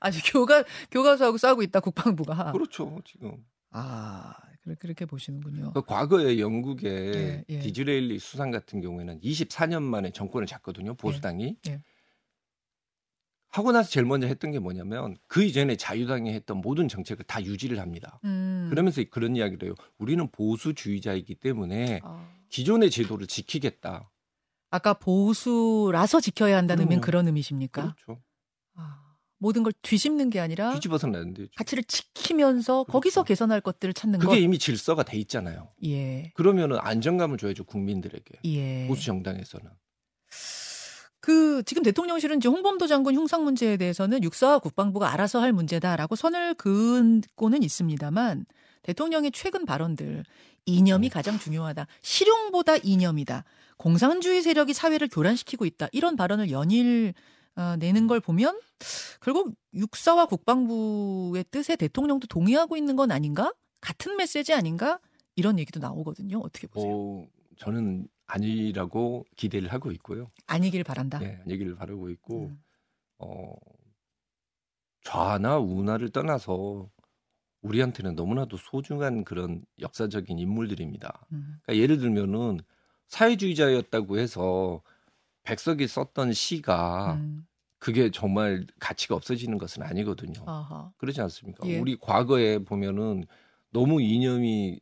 아니 0.00 0.16
교과 0.18 0.64
교과서하고 0.90 1.36
싸우고 1.38 1.62
있다 1.62 1.80
국방부가 1.80 2.52
그렇죠, 2.52 2.98
지금. 3.04 3.36
아 3.70 4.32
그렇게 4.74 5.06
보시는군요. 5.06 5.72
그 5.72 5.82
과거에 5.82 6.38
영국의 6.38 7.14
예, 7.14 7.44
예. 7.48 7.58
디즈레일리 7.60 8.18
수상 8.18 8.50
같은 8.50 8.80
경우에는 8.80 9.20
24년 9.20 9.82
만에 9.82 10.10
정권을 10.10 10.46
잡거든요, 10.46 10.94
보수당이. 10.94 11.56
예. 11.68 11.82
하고 13.48 13.72
나서 13.72 13.88
제일 13.88 14.04
먼저 14.04 14.26
했던 14.26 14.50
게 14.50 14.58
뭐냐면 14.58 15.16
그 15.28 15.42
이전에 15.42 15.76
자유당이 15.76 16.30
했던 16.32 16.58
모든 16.60 16.88
정책을 16.88 17.24
다 17.24 17.42
유지를 17.42 17.78
합니다. 17.78 18.20
음. 18.24 18.66
그러면서 18.68 19.02
그런 19.10 19.34
이야기를 19.34 19.68
해요. 19.68 19.74
우리는 19.96 20.28
보수주의자이기 20.30 21.36
때문에 21.36 22.00
아. 22.02 22.28
기존의 22.50 22.90
제도를 22.90 23.26
지키겠다. 23.26 24.10
아까 24.70 24.94
보수라서 24.94 26.20
지켜야 26.20 26.56
한다는 26.58 26.82
의미는. 26.82 27.00
그런 27.00 27.26
의미십니까? 27.28 27.94
그렇죠. 27.94 28.22
아, 29.36 29.38
모든 29.38 29.62
걸 29.62 29.72
뒤집는 29.82 30.30
게 30.30 30.40
아니라 30.40 30.72
뒤집어서는 30.74 31.20
안 31.20 31.34
되죠. 31.34 31.48
가치를 31.56 31.84
지키면서 31.84 32.84
거기서 32.84 33.22
그렇죠. 33.22 33.28
개선할 33.28 33.60
것들을 33.60 33.92
찾는 33.94 34.18
그게 34.18 34.34
것. 34.34 34.38
이미 34.38 34.58
질서가 34.58 35.02
돼 35.02 35.18
있잖아요. 35.18 35.68
예. 35.84 36.32
그러면은 36.34 36.78
안정감을 36.80 37.38
줘야죠 37.38 37.64
국민들에게 37.64 38.38
예. 38.44 38.86
보수 38.88 39.04
정당에서는. 39.04 39.66
그 41.20 41.62
지금 41.64 41.82
대통령실은 41.82 42.36
이제 42.36 42.48
홍범도 42.48 42.86
장군 42.86 43.16
흉상 43.16 43.42
문제에 43.44 43.76
대해서는 43.76 44.22
육사와 44.22 44.60
국방부가 44.60 45.12
알아서 45.12 45.40
할 45.40 45.52
문제다라고 45.52 46.14
선을 46.14 46.54
그은고는 46.54 47.62
있습니다만 47.64 48.46
대통령의 48.82 49.32
최근 49.32 49.66
발언들 49.66 50.24
이념이 50.66 51.08
음. 51.08 51.10
가장 51.10 51.38
중요하다. 51.38 51.88
실용보다 52.02 52.76
이념이다. 52.76 53.44
공산주의 53.76 54.40
세력이 54.42 54.72
사회를 54.72 55.08
교란시키고 55.08 55.64
있다. 55.66 55.88
이런 55.92 56.16
발언을 56.16 56.50
연일 56.50 57.12
어, 57.56 57.76
내는 57.76 58.06
걸 58.06 58.20
보면 58.20 58.60
결국 59.20 59.54
육사와 59.74 60.26
국방부의 60.26 61.44
뜻에 61.50 61.76
대통령도 61.76 62.26
동의하고 62.26 62.76
있는 62.76 62.96
건 62.96 63.10
아닌가? 63.10 63.52
같은 63.80 64.16
메시지 64.16 64.52
아닌가? 64.52 65.00
이런 65.36 65.58
얘기도 65.58 65.80
나오거든요. 65.80 66.38
어떻게 66.38 66.66
보세요? 66.66 66.92
어, 66.92 67.26
저는 67.56 68.08
아니라고 68.26 69.24
기대를 69.36 69.72
하고 69.72 69.90
있고요. 69.92 70.30
아니길 70.46 70.84
바란다. 70.84 71.22
예, 71.22 71.40
아니기를 71.44 71.76
바라고 71.76 72.10
있고 72.10 72.46
음. 72.46 72.62
어, 73.18 73.54
좌나 75.02 75.58
우나를 75.58 76.10
떠나서 76.10 76.90
우리한테는 77.62 78.14
너무나도 78.16 78.56
소중한 78.56 79.24
그런 79.24 79.64
역사적인 79.80 80.38
인물들입니다. 80.38 81.26
음. 81.32 81.58
그러니까 81.62 81.82
예를 81.82 81.98
들면은 81.98 82.60
사회주의자였다고 83.08 84.18
해서 84.18 84.82
백석이 85.46 85.86
썼던 85.86 86.32
시가 86.32 87.14
음. 87.14 87.46
그게 87.78 88.10
정말 88.10 88.66
가치가 88.80 89.14
없어지는 89.14 89.58
것은 89.58 89.82
아니거든요. 89.82 90.42
아하. 90.46 90.92
그러지 90.98 91.20
않습니까? 91.22 91.66
예. 91.68 91.78
우리 91.78 91.96
과거에 91.96 92.58
보면은 92.58 93.24
너무 93.70 94.02
이념이 94.02 94.80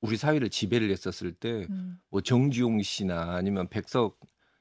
우리 0.00 0.16
사회를 0.16 0.50
지배를 0.50 0.90
했었을 0.90 1.32
때뭐 1.32 1.66
음. 1.70 2.00
정지용 2.24 2.80
씨나 2.82 3.34
아니면 3.34 3.68
백석 3.68 4.18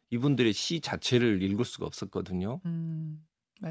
이분들의 0.10 0.51
시 0.53 0.81
자체를 0.81 1.43
읽을 1.43 1.65
수가 1.65 1.86
없었거든요. 1.86 2.62
음. 2.65 3.25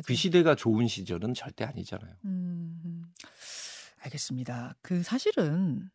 그 0.05 0.15
시대가 0.15 0.55
좋은 0.55 0.87
시절은 0.87 1.35
절대 1.35 1.65
아니잖아요. 1.65 2.15
음, 2.27 2.81
음. 2.85 3.03
알겠습니다. 4.01 4.75
그 4.83 5.03
사실은 5.03 5.91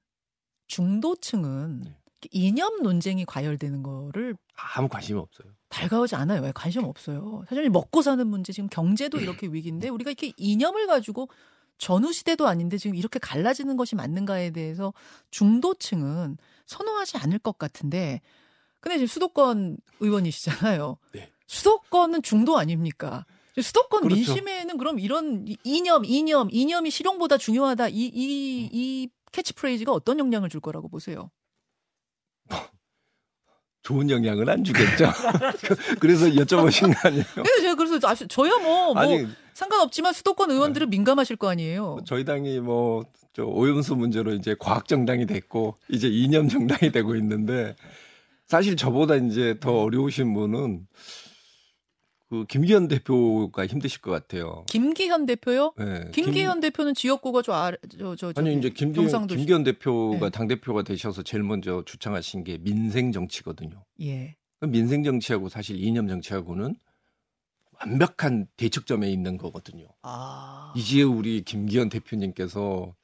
중도층은 0.68 1.82
네. 1.86 2.02
이념 2.32 2.82
논쟁이 2.84 3.25
과열되는 3.25 3.84
거를 3.84 4.36
아무 4.56 4.88
관심이 4.88 5.20
없어요. 5.20 5.48
달가오지 5.70 6.15
않아요. 6.15 6.42
왜 6.42 6.51
관심 6.53 6.84
없어요. 6.84 7.44
사실 7.50 7.70
먹고 7.70 8.01
사는 8.01 8.25
문제 8.27 8.53
지금 8.53 8.70
경제도 8.70 9.20
이렇게 9.20 9.48
위기인데 9.48 9.89
우리가 9.89 10.12
이렇게 10.12 10.32
이념을 10.38 10.88
가지고 10.88 11.30
전후 11.77 12.13
시대도 12.13 12.48
아닌데 12.48 12.77
지금 12.77 12.96
이렇게 12.96 13.18
갈라지는 13.20 13.75
것이 13.77 13.96
맞는가에 13.96 14.51
대해서 14.51 14.94
중도층은 15.32 16.38
선호하지 16.68 17.18
않을 17.18 17.39
것 17.39 17.58
같은데 17.58 18.22
근데 18.80 18.98
지금 18.98 19.08
수도권 19.08 19.77
의원이시잖아요. 20.00 20.98
네. 21.13 21.32
수도권은 21.48 22.22
중도 22.22 22.58
아닙니까? 22.58 23.25
수도권 23.60 24.01
그렇죠. 24.03 24.15
민심에는 24.15 24.77
그럼 24.77 25.00
이런 25.00 25.48
이- 25.48 25.58
이념, 25.63 26.03
이념, 26.06 26.50
이념이 26.51 26.89
실용보다 26.89 27.38
중요하다. 27.38 27.89
이, 27.89 27.94
이, 28.13 28.70
이 28.72 29.10
캐치프레이즈가 29.32 29.92
어떤 29.92 30.20
영향을 30.20 30.50
줄 30.50 30.60
거라고 30.60 30.88
보세요? 30.89 31.30
좋은 33.83 34.09
영향은 34.09 34.47
안 34.47 34.63
주겠죠. 34.63 35.12
그래서 36.00 36.27
여쭤보신 36.27 36.93
거 36.93 37.07
아니에요? 37.09 37.23
네, 37.38 37.62
제가 37.62 37.75
그래서 37.75 38.00
아시- 38.07 38.27
저야 38.27 38.51
뭐, 38.59 38.93
뭐 38.93 38.97
아니 39.01 39.27
상관없지만 39.53 40.13
수도권 40.13 40.51
의원들은 40.51 40.89
민감하실 40.89 41.35
거 41.35 41.50
아니에요. 41.50 41.97
저희 42.05 42.23
당이 42.25 42.59
뭐 42.59 43.03
저 43.35 43.43
오염수 43.45 43.95
문제로 43.95 44.31
이제 44.33 44.55
과학 44.59 44.88
정당이 44.88 45.25
됐고 45.25 45.79
이제 45.89 46.07
이념 46.07 46.47
정당이 46.50 46.91
되고 46.91 47.15
있는데 47.15 47.75
사실 48.45 48.75
저보다 48.77 49.15
이제 49.15 49.57
더 49.59 49.81
어려우신 49.81 50.35
분은 50.35 50.85
그 52.34 52.46
김기현 52.48 52.88
대표가 52.88 53.68
힘드실 53.68 54.02
것 54.02 54.10
같아요. 54.10 54.63
김기현 54.68 55.28
대표요? 55.28 55.74
네, 55.78 56.10
김기현 56.12 56.62
대표는 56.62 56.96
지역구가 56.96 57.44
저 57.44 57.54
아래 57.54 57.78
저저 58.00 58.34
아니 58.36 58.58
이제 58.58 58.72
김기현, 58.72 59.06
경상도 59.06 59.36
김기현 59.36 59.63
대표가 59.63 60.18
네. 60.18 60.30
당 60.32 60.48
대표가 60.48 60.82
되셔서 60.82 61.22
제일 61.22 61.44
먼저 61.44 61.84
주창하신 61.86 62.44
게 62.44 62.58
민생 62.58 63.12
정치거든요. 63.12 63.86
예. 64.02 64.36
민생 64.62 65.04
정치하고 65.04 65.48
사실 65.48 65.80
이념 65.80 66.08
정치하고는 66.08 66.75
완벽한 67.80 68.48
대척점에 68.58 69.12
있는 69.12 69.38
거거든요. 69.38 69.86
아. 70.02 70.74
이제 70.75 71.04
우리 71.04 71.44
김기현 71.44 71.90
대표님께서 71.90 72.96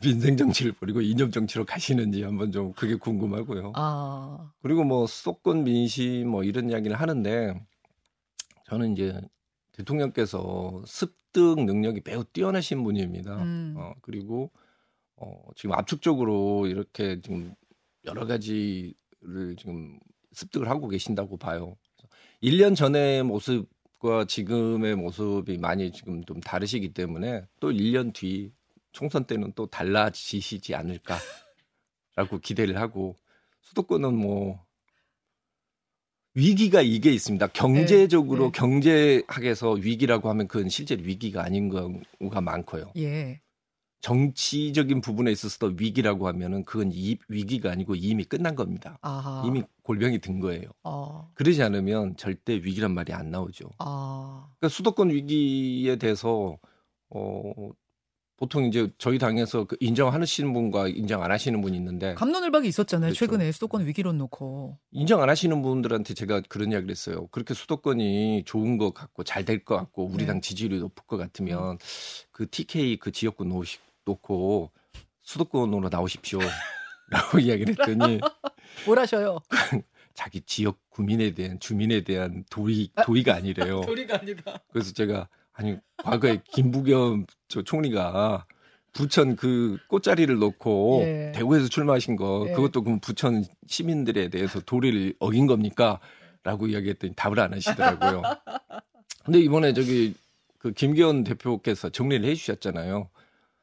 민생 0.00 0.38
정치를 0.38 0.72
버리고 0.72 1.02
이념 1.02 1.30
정치로 1.30 1.66
가시는지 1.66 2.22
한번 2.22 2.52
좀 2.52 2.72
그게 2.72 2.94
궁금하고요. 2.94 3.72
아. 3.74 4.50
그리고 4.62 4.84
뭐 4.84 5.06
수도권 5.06 5.64
민심 5.64 6.30
뭐 6.30 6.42
이런 6.42 6.70
이야기를 6.70 6.98
하는데 6.98 7.54
저는 8.68 8.92
이제 8.92 9.18
대통령께서 9.72 10.82
습득 10.86 11.64
능력이 11.64 12.02
매우 12.04 12.24
뛰어나신 12.24 12.82
분입니다. 12.84 13.42
음. 13.42 13.74
어, 13.76 13.94
그리고 14.02 14.50
어, 15.16 15.42
지금 15.56 15.72
압축적으로 15.72 16.66
이렇게 16.66 17.20
지금 17.20 17.54
여러 18.04 18.26
가지를 18.26 19.56
지금 19.58 19.98
습득을 20.32 20.68
하고 20.68 20.88
계신다고 20.88 21.36
봐요. 21.36 21.76
1년 22.42 22.76
전의 22.76 23.24
모습과 23.24 24.26
지금의 24.26 24.96
모습이 24.96 25.58
많이 25.58 25.90
지금 25.90 26.24
좀 26.24 26.40
다르시기 26.40 26.92
때문에 26.92 27.46
또 27.60 27.70
1년 27.70 28.12
뒤 28.12 28.52
총선 28.92 29.24
때는 29.24 29.52
또 29.54 29.66
달라지시지 29.66 30.74
않을까라고 30.74 32.38
기대를 32.42 32.78
하고 32.78 33.16
수도권은 33.62 34.14
뭐 34.14 34.64
위기가 36.34 36.82
이게 36.82 37.10
있습니다. 37.10 37.48
경제적으로 37.48 38.46
네. 38.46 38.50
경제학에서 38.52 39.72
위기라고 39.72 40.28
하면 40.30 40.46
그건 40.48 40.68
실제 40.68 40.94
위기가 40.94 41.42
아닌 41.42 41.68
경우가 41.68 42.40
많고요. 42.40 42.92
예. 42.96 43.40
정치적인 44.00 45.00
부분에 45.00 45.32
있어서도 45.32 45.74
위기라고 45.76 46.28
하면은 46.28 46.64
그건 46.64 46.90
이, 46.92 47.18
위기가 47.28 47.72
아니고 47.72 47.96
이미 47.96 48.24
끝난 48.24 48.54
겁니다. 48.54 48.98
아하. 49.02 49.42
이미 49.44 49.62
골병이 49.82 50.20
든 50.20 50.38
거예요. 50.38 50.70
어. 50.84 51.30
그러지 51.34 51.62
않으면 51.62 52.16
절대 52.16 52.54
위기란 52.54 52.94
말이 52.94 53.12
안 53.12 53.30
나오죠. 53.30 53.70
아. 53.78 54.48
그러니까 54.58 54.68
수도권 54.74 55.10
위기에 55.10 55.96
대해서 55.96 56.58
어 57.10 57.52
보통 58.38 58.64
이제 58.66 58.88
저희 58.98 59.18
당에서 59.18 59.64
그 59.64 59.76
인정하시는 59.80 60.52
분과 60.52 60.86
인정 60.88 61.22
안 61.24 61.32
하시는 61.32 61.60
분이 61.60 61.76
있는데 61.76 62.14
감론을박이 62.14 62.68
있었잖아요. 62.68 63.08
그렇죠. 63.10 63.18
최근에 63.26 63.50
수도권 63.50 63.84
위기론 63.84 64.16
놓고. 64.18 64.78
인정 64.92 65.20
안 65.20 65.28
하시는 65.28 65.60
분들한테 65.60 66.14
제가 66.14 66.42
그런 66.48 66.70
이야기를 66.70 66.90
했어요. 66.92 67.26
그렇게 67.32 67.52
수도권이 67.54 68.44
좋은 68.46 68.78
것 68.78 68.94
같고 68.94 69.24
잘 69.24 69.44
될 69.44 69.64
것 69.64 69.76
같고 69.76 70.06
우리 70.06 70.18
네. 70.18 70.26
당 70.26 70.40
지지율이 70.40 70.78
높을 70.78 71.04
것 71.06 71.16
같으면 71.16 71.78
그 72.30 72.48
TK 72.48 72.98
그 72.98 73.10
지역구 73.10 73.44
놓으시, 73.44 73.78
놓고 74.04 74.70
수도권으로 75.22 75.88
나오십시오. 75.88 76.38
라고 77.10 77.38
이야기를 77.40 77.74
했더니 77.78 78.20
뭘 78.86 78.98
하셔요? 79.00 79.40
자기 80.14 80.40
지역 80.42 80.78
구민에 80.90 81.32
대한 81.34 81.58
주민에 81.58 82.02
대한 82.04 82.44
도의 82.50 82.90
도의가 83.04 83.34
아니래요. 83.34 83.80
도리가 83.80 84.20
아니다. 84.20 84.60
그래서 84.70 84.92
제가 84.92 85.28
아니 85.58 85.76
과거에 85.96 86.40
김부겸 86.52 87.26
저 87.48 87.62
총리가 87.62 88.46
부천 88.92 89.34
그 89.34 89.76
꽃자리를 89.88 90.38
놓고 90.38 91.00
예. 91.02 91.32
대구에서 91.34 91.68
출마하신 91.68 92.14
거 92.14 92.46
예. 92.48 92.52
그것도 92.52 92.84
그럼 92.84 93.00
부천 93.00 93.44
시민들에 93.66 94.28
대해서 94.28 94.60
도리를 94.60 95.14
어긴 95.18 95.46
겁니까? 95.48 95.98
라고 96.44 96.68
이야기했더니 96.68 97.14
답을 97.16 97.40
안 97.40 97.52
하시더라고요. 97.52 98.22
근데 99.24 99.40
이번에 99.40 99.72
저기 99.72 100.14
그 100.58 100.72
김기현 100.72 101.24
대표께서 101.24 101.90
정리를 101.90 102.24
해 102.28 102.34
주셨잖아요. 102.36 103.10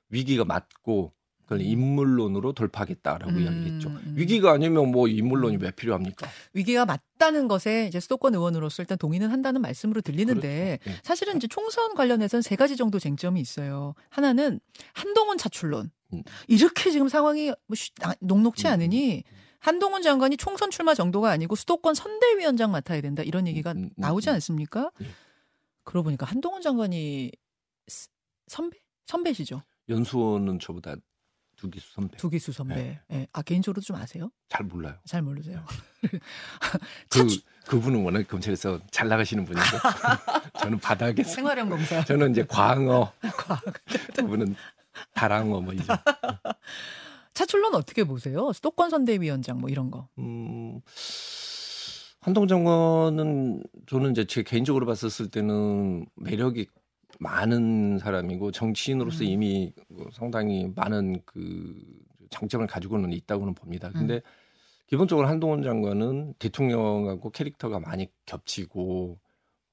위기가 0.09 0.43
맞고 0.43 1.13
그걸 1.45 1.61
인물론으로 1.61 2.53
돌파하겠다라고 2.53 3.31
음, 3.31 3.39
이야기를 3.39 3.73
했죠. 3.73 3.89
음. 3.89 4.13
위기가 4.17 4.51
아니면 4.51 4.89
뭐 4.91 5.07
인물론이 5.07 5.57
왜 5.57 5.69
필요합니까? 5.71 6.27
위기가 6.53 6.85
맞다는 6.85 7.47
것에 7.47 7.85
이제 7.87 7.99
수도권 7.99 8.33
의원으로서 8.33 8.81
일단 8.81 8.97
동의는 8.97 9.29
한다는 9.31 9.61
말씀으로 9.61 10.01
들리는데 10.01 10.79
그렇죠. 10.81 10.97
네. 10.97 11.01
사실은 11.03 11.37
이제 11.37 11.47
총선 11.47 11.93
관련해서는 11.93 12.41
세 12.41 12.55
가지 12.55 12.75
정도 12.75 12.97
쟁점이 12.97 13.39
있어요. 13.39 13.93
하나는 14.09 14.59
한동훈 14.93 15.37
차출론. 15.37 15.91
음. 16.13 16.23
이렇게 16.47 16.89
지금 16.89 17.07
상황이 17.09 17.47
뭐 17.67 17.75
쉬- 17.75 17.91
아, 18.01 18.13
녹록치 18.21 18.67
음, 18.67 18.73
않으니 18.73 19.23
한동훈 19.59 20.01
장관이 20.01 20.37
총선 20.37 20.71
출마 20.71 20.93
정도가 20.95 21.29
아니고 21.29 21.55
수도권 21.55 21.93
선대위원장 21.93 22.71
맡아야 22.71 23.01
된다 23.01 23.21
이런 23.23 23.47
얘기가 23.47 23.71
음, 23.73 23.77
음, 23.77 23.89
나오지 23.97 24.29
음. 24.29 24.33
않습니까? 24.35 24.91
예. 25.01 25.07
그러고 25.83 26.05
보니까 26.05 26.25
한동훈 26.25 26.61
장관이 26.63 27.31
스- 27.87 28.09
선배 28.47 28.77
선배시죠. 29.05 29.61
연수원은 29.89 30.57
저보다 30.59 30.95
두 31.65 31.69
기수 31.71 31.93
선배. 31.93 32.17
두기수 32.17 32.51
선배. 32.51 32.75
네. 32.75 32.99
예. 33.11 33.27
아 33.33 33.41
개인적으로 33.41 33.81
좀 33.81 33.95
아세요? 33.95 34.29
잘 34.49 34.65
몰라요. 34.65 34.95
잘 35.05 35.21
모르세요. 35.21 35.63
그 36.01 37.19
차출- 37.19 37.41
그분은 37.67 38.03
워낙 38.03 38.27
검찰에서 38.27 38.79
잘 38.91 39.07
나가시는 39.07 39.45
분인데 39.45 39.67
저는 40.61 40.79
바닥에서 40.79 41.29
생활형 41.31 41.69
검사. 41.69 42.03
저는 42.05 42.31
이제 42.31 42.43
광어 42.47 43.11
그분은 44.15 44.55
다랑어 45.13 45.61
뭐 45.61 45.73
이제 45.73 45.83
차출론 47.33 47.75
어떻게 47.75 48.03
보세요? 48.03 48.53
수도권 48.53 48.89
선대위원장 48.91 49.59
뭐 49.59 49.69
이런 49.69 49.89
거. 49.91 50.07
음 50.19 50.79
한동 52.21 52.47
장관은 52.47 53.61
저는 53.87 54.11
이제 54.11 54.25
제 54.25 54.41
개인적으로 54.43 54.85
봤었을 54.85 55.29
때는 55.29 56.05
매력이 56.15 56.67
많은 57.19 57.99
사람이고 57.99 58.51
정치인으로서 58.51 59.23
음. 59.23 59.29
이미 59.29 59.73
상당히 60.11 60.71
많은 60.75 61.21
그 61.25 61.75
장점을 62.29 62.65
가지고는 62.67 63.13
있다고는 63.13 63.53
봅니다. 63.53 63.89
근데 63.91 64.21
기본적으로 64.87 65.27
한동훈 65.27 65.63
장관은 65.63 66.35
대통령하고 66.39 67.31
캐릭터가 67.31 67.79
많이 67.79 68.09
겹치고 68.25 69.19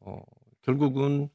어 0.01 0.23
결국은 0.63 1.29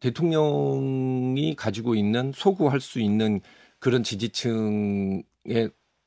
대통령이 0.00 1.54
가지고 1.56 1.94
있는 1.94 2.32
소구할 2.34 2.80
수 2.80 3.00
있는 3.00 3.40
그런 3.78 4.02
지지층에 4.02 5.22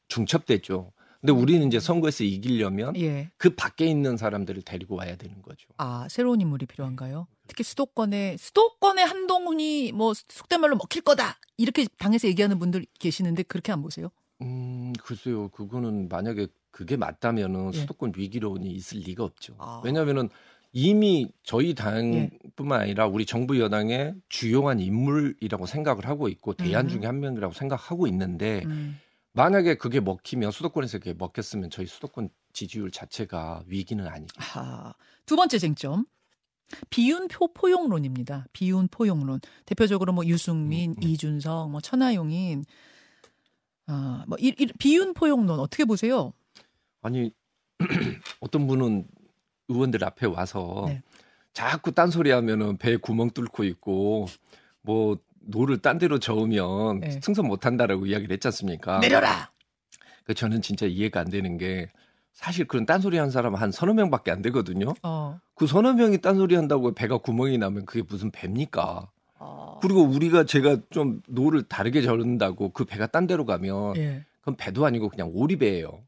중첩됐죠. 0.07 0.91
근데 1.21 1.33
우리는 1.33 1.67
이제 1.67 1.79
선거에서 1.79 2.23
이기려면 2.23 2.95
예. 2.97 3.29
그 3.37 3.55
밖에 3.55 3.85
있는 3.85 4.15
사람들을 4.15 4.61
데리고 4.61 4.95
와야 4.95 5.15
되는 5.17 5.41
거죠. 5.41 5.67
아, 5.77 6.07
새로운 6.09 6.39
인물이 6.39 6.65
필요한가요? 6.65 7.27
특히 7.49 7.63
수도권에 7.63 8.37
수도권에 8.37 9.01
한동훈이 9.01 9.91
뭐 9.91 10.13
속된 10.13 10.61
말로 10.61 10.77
먹힐 10.77 11.01
거다. 11.01 11.39
이렇게 11.57 11.85
당에서 11.97 12.27
얘기하는 12.29 12.59
분들 12.59 12.85
계시는데 12.99 13.43
그렇게 13.43 13.71
안 13.71 13.81
보세요? 13.81 14.09
음, 14.41 14.93
글쎄요. 15.03 15.49
그거는 15.49 16.07
만약에 16.07 16.47
그게 16.71 16.95
맞다면은 16.95 17.71
예. 17.73 17.79
수도권 17.79 18.13
위기론이 18.15 18.69
있을 18.71 18.99
리가 18.99 19.23
없죠. 19.23 19.55
아. 19.57 19.81
왜냐하면은 19.83 20.29
이미 20.71 21.27
저희 21.43 21.69
예. 21.69 21.73
당뿐만 21.73 22.81
아니라 22.81 23.07
우리 23.07 23.25
정부 23.25 23.59
여당의 23.59 24.13
주요한 24.29 24.79
인물이라고 24.79 25.65
생각을 25.65 26.05
하고 26.07 26.29
있고 26.29 26.53
대안 26.53 26.85
음. 26.85 26.89
중에 26.89 27.05
한 27.07 27.19
명이라고 27.19 27.53
생각하고 27.53 28.05
있는데 28.07 28.61
음. 28.65 28.99
만약에 29.33 29.75
그게 29.75 29.99
먹히면 29.99 30.51
수도권에서 30.51 30.99
그게 30.99 31.13
먹혔으면 31.17 31.71
저희 31.71 31.87
수도권 31.87 32.29
지지율 32.53 32.91
자체가 32.91 33.63
위기는 33.65 34.05
아니죠. 34.07 34.33
아, 34.53 34.93
두 35.25 35.35
번째 35.35 35.57
쟁점. 35.57 36.05
비윤표 36.89 37.53
포용론입니다. 37.53 38.45
비윤 38.53 38.87
포용론. 38.89 39.41
대표적으로 39.65 40.13
뭐 40.13 40.25
유승민, 40.25 40.91
음, 40.91 40.95
음. 40.97 41.03
이준석, 41.03 41.71
뭐 41.71 41.81
천하용인 41.81 42.65
아, 43.87 44.23
뭐 44.27 44.37
이, 44.39 44.53
이, 44.59 44.67
비윤 44.77 45.13
포용론 45.13 45.59
어떻게 45.59 45.83
보세요? 45.83 46.33
아니 47.01 47.33
어떤 48.39 48.67
분은 48.67 49.07
의원들 49.67 50.03
앞에 50.03 50.27
와서 50.27 50.85
네. 50.87 51.01
자꾸 51.53 51.91
딴소리 51.91 52.31
하면은 52.31 52.77
배에 52.77 52.97
구멍 52.97 53.31
뚫고 53.31 53.63
있고 53.63 54.27
뭐 54.81 55.17
노를 55.41 55.79
딴 55.79 55.97
데로 55.97 56.19
저으면 56.19 56.99
네. 56.99 57.19
승선 57.21 57.47
못 57.47 57.65
한다라고 57.65 58.05
이야기를 58.05 58.33
했지 58.33 58.47
않습니까? 58.47 58.99
내려라. 58.99 59.51
그 60.23 60.33
저는 60.35 60.61
진짜 60.61 60.85
이해가 60.85 61.21
안 61.21 61.29
되는 61.29 61.57
게 61.57 61.89
사실 62.39 62.65
그런 62.65 62.85
딴소리 62.85 63.17
한 63.17 63.31
사람 63.31 63.53
한 63.53 63.69
서너 63.69 63.93
명밖에 63.93 64.31
안 64.31 64.41
되거든요. 64.43 64.93
어. 65.03 65.41
그 65.55 65.67
서너 65.67 65.91
명이 65.91 66.19
딴소리 66.19 66.55
한다고 66.55 66.93
배가 66.93 67.17
구멍이 67.17 67.57
나면 67.57 67.85
그게 67.85 68.01
무슨 68.07 68.31
배입니까? 68.31 69.09
어. 69.39 69.79
그리고 69.81 70.03
우리가 70.03 70.45
제가 70.45 70.77
좀 70.89 71.21
노를 71.27 71.63
다르게 71.63 72.01
저른다고 72.01 72.69
그 72.69 72.85
배가 72.85 73.07
딴 73.07 73.27
데로 73.27 73.45
가면 73.45 73.97
예. 73.97 74.23
그건 74.39 74.55
배도 74.55 74.85
아니고 74.85 75.09
그냥 75.09 75.31
오리배예요. 75.33 75.99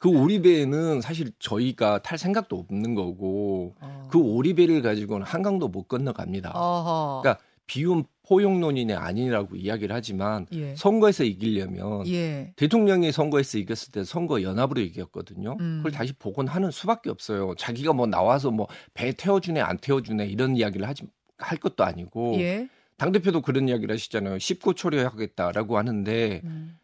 그 0.00 0.08
오리배는 0.08 1.00
사실 1.00 1.30
저희가 1.38 2.02
탈 2.02 2.18
생각도 2.18 2.58
없는 2.58 2.96
거고 2.96 3.76
어. 3.80 4.08
그 4.10 4.18
오리배를 4.18 4.82
가지고는 4.82 5.24
한강도 5.24 5.68
못 5.68 5.84
건너갑니다. 5.86 6.50
어허. 6.54 7.20
그러니까 7.22 7.44
비움 7.68 8.02
포용론이네 8.28 8.94
아니라고 8.94 9.56
이야기를 9.56 9.94
하지만 9.94 10.46
예. 10.52 10.74
선거에서 10.76 11.24
이기려면 11.24 12.06
예. 12.08 12.52
대통령이 12.56 13.12
선거에서 13.12 13.58
이겼을 13.58 13.92
때 13.92 14.04
선거 14.04 14.42
연합으로 14.42 14.80
이겼거든요. 14.80 15.56
음. 15.60 15.78
그걸 15.78 15.92
다시 15.92 16.12
복원하는 16.12 16.70
수밖에 16.70 17.10
없어요. 17.10 17.54
자기가 17.56 17.92
뭐 17.92 18.06
나와서 18.06 18.50
뭐 18.50 18.66
배 18.94 19.12
태워주네 19.12 19.60
안 19.60 19.76
태워주네 19.78 20.26
이런 20.26 20.56
이야기를 20.56 20.86
하지 20.88 21.04
할 21.38 21.58
것도 21.58 21.84
아니고 21.84 22.36
예. 22.40 22.68
당 22.96 23.12
대표도 23.12 23.42
그런 23.42 23.68
이야기를 23.68 23.92
하시잖아요. 23.94 24.38
19 24.38 24.74
초려하겠다라고 24.74 25.76
하는데 25.76 26.40
음. 26.44 26.78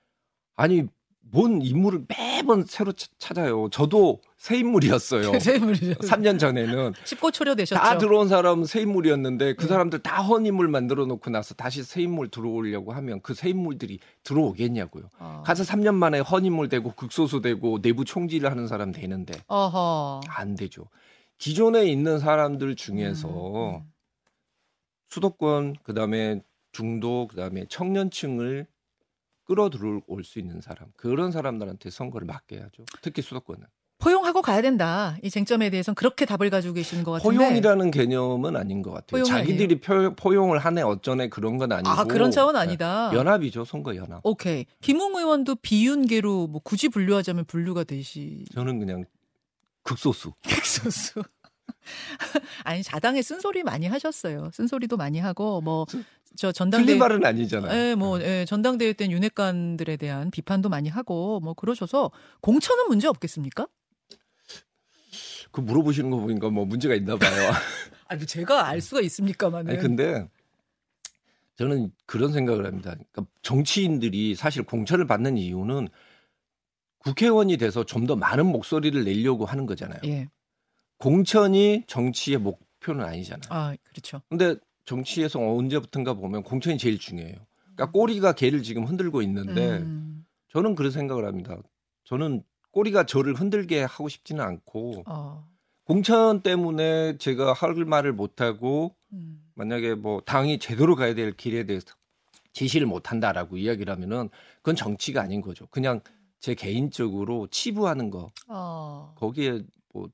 아니 0.55 0.85
뭔 1.31 1.63
인물을 1.63 2.05
매번 2.09 2.65
새로 2.65 2.93
차- 2.93 3.09
찾아요. 3.19 3.69
저도 3.71 4.21
새 4.37 4.59
인물이었어요. 4.59 5.23
새 5.41 5.57
인물이죠. 5.57 5.95
3년 6.01 6.39
전에는 6.39 6.93
19초려 6.93 7.57
되셨죠. 7.57 7.81
다 7.81 7.97
들어온 7.97 8.29
사람은 8.29 8.67
새 8.67 8.83
인물이었는데 8.83 9.55
그 9.55 9.63
네. 9.63 9.69
사람들 9.69 10.01
다 10.01 10.21
헌인물 10.23 10.69
만들어 10.69 11.07
놓고 11.07 11.31
나서 11.31 11.55
다시 11.55 11.83
새 11.85 12.03
인물 12.03 12.29
들어오려고 12.29 12.93
하면 12.93 13.21
그 13.23 13.35
새 13.35 13.49
인물들이 13.49 13.99
들어오겠냐고요. 14.25 15.09
어. 15.21 15.43
가서 15.47 15.63
3년 15.63 15.95
만에 15.95 16.19
헌인물 16.19 16.69
되고 16.69 16.93
극소수 16.93 17.41
되고 17.41 17.81
내부 17.81 18.05
총질을 18.05 18.51
하는 18.51 18.67
사람 18.67 18.93
되는데 18.93 19.33
어허. 19.47 20.21
안 20.29 20.55
되죠. 20.55 20.85
기존에 21.39 21.87
있는 21.87 22.19
사람들 22.19 22.77
중에서 22.77 23.77
음, 23.79 23.83
수도권 25.09 25.77
그다음에 25.83 26.41
중도 26.73 27.27
그다음에 27.29 27.65
청년층을 27.69 28.67
끌어들어올 29.53 30.25
수 30.25 30.39
있는 30.39 30.61
사람 30.63 30.89
그런 30.97 31.31
사람들한테 31.31 31.91
선거를 31.91 32.27
맡겨야죠. 32.27 32.85
특히 33.03 33.21
수도권은 33.21 33.67
포용하고 33.99 34.43
가야 34.43 34.63
된다. 34.63 35.17
이 35.23 35.31
쟁점에 35.31 35.71
대해서는 35.71 35.95
그렇게 35.95 36.25
답을 36.25 36.51
가지고 36.51 36.75
계시는 36.75 37.05
것 37.05 37.13
같은데. 37.13 37.37
포용이라는 37.37 37.91
개념은 37.93 38.57
아닌 38.57 38.83
것 38.83 38.91
같아요. 38.91 39.23
자기들이 39.23 39.81
표, 39.81 40.17
포용을 40.17 40.59
하네 40.59 40.83
어쩌네 40.83 41.29
그런 41.29 41.57
건 41.57 41.71
아니고 41.71 41.89
아 41.89 42.03
그런 42.05 42.33
차원 42.33 42.57
아니다. 42.57 43.11
네, 43.13 43.19
연합이죠 43.19 43.65
선거 43.65 43.95
연합. 43.95 44.21
오케이. 44.25 44.67
김웅 44.81 45.15
의원도 45.15 45.57
비윤계로 45.57 46.49
뭐 46.49 46.61
굳이 46.65 46.89
분류하자면 46.89 47.45
분류가 47.45 47.85
되시. 47.85 48.45
저는 48.55 48.81
그냥 48.81 49.05
극소수. 49.85 50.33
백소수. 50.43 51.23
아니 52.65 52.83
자당에 52.83 53.23
쓴소리 53.23 53.63
많이 53.63 53.87
하셨어요. 53.87 54.51
쓴소리도 54.53 54.97
많이 54.97 55.21
하고 55.21 55.61
뭐 55.61 55.87
저 56.37 56.53
전당대 56.53 56.87
틀린 56.87 56.99
말은 56.99 57.25
아니잖아요. 57.25 57.91
예, 57.91 57.95
뭐 57.95 58.21
예, 58.23 58.45
전당대회 58.47 58.93
때 58.95 59.09
윤핵관들에 59.11 59.97
대한 59.97 60.31
비판도 60.31 60.69
많이 60.69 60.89
하고 60.89 61.41
뭐 61.41 61.55
그러셔서 61.55 62.11
공천은 62.41 62.89
문제 62.89 63.07
없겠습니까? 63.09 63.67
그 65.51 65.61
물어보시는 65.61 66.11
거 66.11 66.17
보니까 66.19 66.49
뭐 66.51 66.65
문제가 66.65 66.95
있나 66.95 67.17
봐요. 67.17 67.31
아니 68.09 68.19
뭐 68.19 68.27
제가 68.27 68.67
알 68.69 68.81
수가 68.81 69.01
있습니까만은. 69.03 69.71
아니 69.73 69.81
근데 69.81 70.27
저는 71.57 71.93
그런 72.07 72.33
생각을 72.33 72.65
합니다. 72.67 72.95
그러니까 72.95 73.27
정치인들이 73.43 74.35
사실 74.35 74.63
공천을 74.63 75.07
받는 75.07 75.37
이유는 75.37 75.89
국회의원이 76.99 77.57
돼서 77.59 77.85
좀 77.85 78.07
더 78.07 78.17
많은 78.17 78.47
목소리를 78.47 79.05
내려고 79.05 79.45
하는 79.45 79.67
거잖아요. 79.67 80.01
예. 80.07 80.29
공천이 80.99 81.85
정치의 81.87 82.39
목표는 82.39 83.05
아니잖아요. 83.05 83.43
아 83.51 83.77
그렇죠. 83.91 84.23
근데 84.29 84.55
정치에서 84.93 85.41
언제부턴가 85.41 86.15
보면 86.15 86.43
공천이 86.43 86.77
제일 86.77 86.99
중요해요. 86.99 87.37
그러니까 87.75 87.91
꼬리가 87.91 88.33
개를 88.35 88.63
지금 88.63 88.85
흔들고 88.85 89.23
있는데 89.23 89.79
음, 89.79 90.27
저는 90.49 90.75
그런 90.75 90.91
생각을 90.91 91.25
합니다. 91.25 91.57
저는 92.05 92.43
꼬리가 92.73 93.07
저를 93.07 93.35
흔들게 93.35 93.83
하고 93.83 94.09
싶지는 94.09 94.45
않고 94.45 95.05
어, 95.07 95.49
공천 95.85 96.43
때문에 96.43 97.17
제가 97.17 97.55
할 97.55 97.75
말을 97.75 98.13
못하고 98.13 98.95
음, 99.13 99.43
만약에 99.55 99.95
뭐 99.95 100.21
당이 100.21 100.59
제대로 100.59 100.95
가야 100.95 101.15
될 101.15 101.33
길에 101.33 101.65
대해서 101.65 101.87
제시를 102.53 102.87
못한다라고 102.87 103.57
이야기를 103.57 103.91
하면은 103.95 104.29
그건 104.57 104.77
정치가 104.77 105.23
아닌 105.23 105.41
거죠. 105.41 105.67
그냥 105.71 106.01
제 106.39 106.55
개인적으로 106.55 107.47
치부하는 107.51 108.11
거 108.11 108.31
어, 108.49 109.15
거기에 109.17 109.63
뭐 109.95 110.11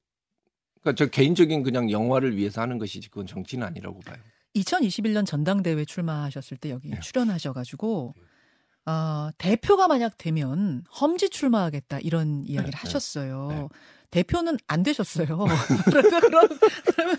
그러니까 0.80 0.94
저 0.94 1.10
개인적인 1.10 1.64
그냥 1.64 1.90
영화를 1.90 2.36
위해서 2.36 2.60
하는 2.60 2.78
것이지 2.78 3.08
그건 3.08 3.26
정치는 3.26 3.66
아니라고 3.66 3.98
봐요. 4.00 4.18
2021년 4.56 5.26
전당대회 5.26 5.84
출마하셨을 5.84 6.56
때 6.56 6.70
여기 6.70 6.90
네. 6.90 7.00
출연하셔가지고 7.00 8.14
어, 8.87 9.28
대표가 9.38 9.87
만약 9.88 10.16
되면 10.16 10.82
험지 11.00 11.30
출마하겠다 11.30 11.98
이런 12.00 12.44
이야기를 12.46 12.70
네, 12.72 12.76
하셨어요. 12.78 13.48
네. 13.50 13.68
대표는 14.11 14.56
안 14.66 14.82
되셨어요. 14.82 15.26
그러면 15.84 16.48
그러면 16.96 17.18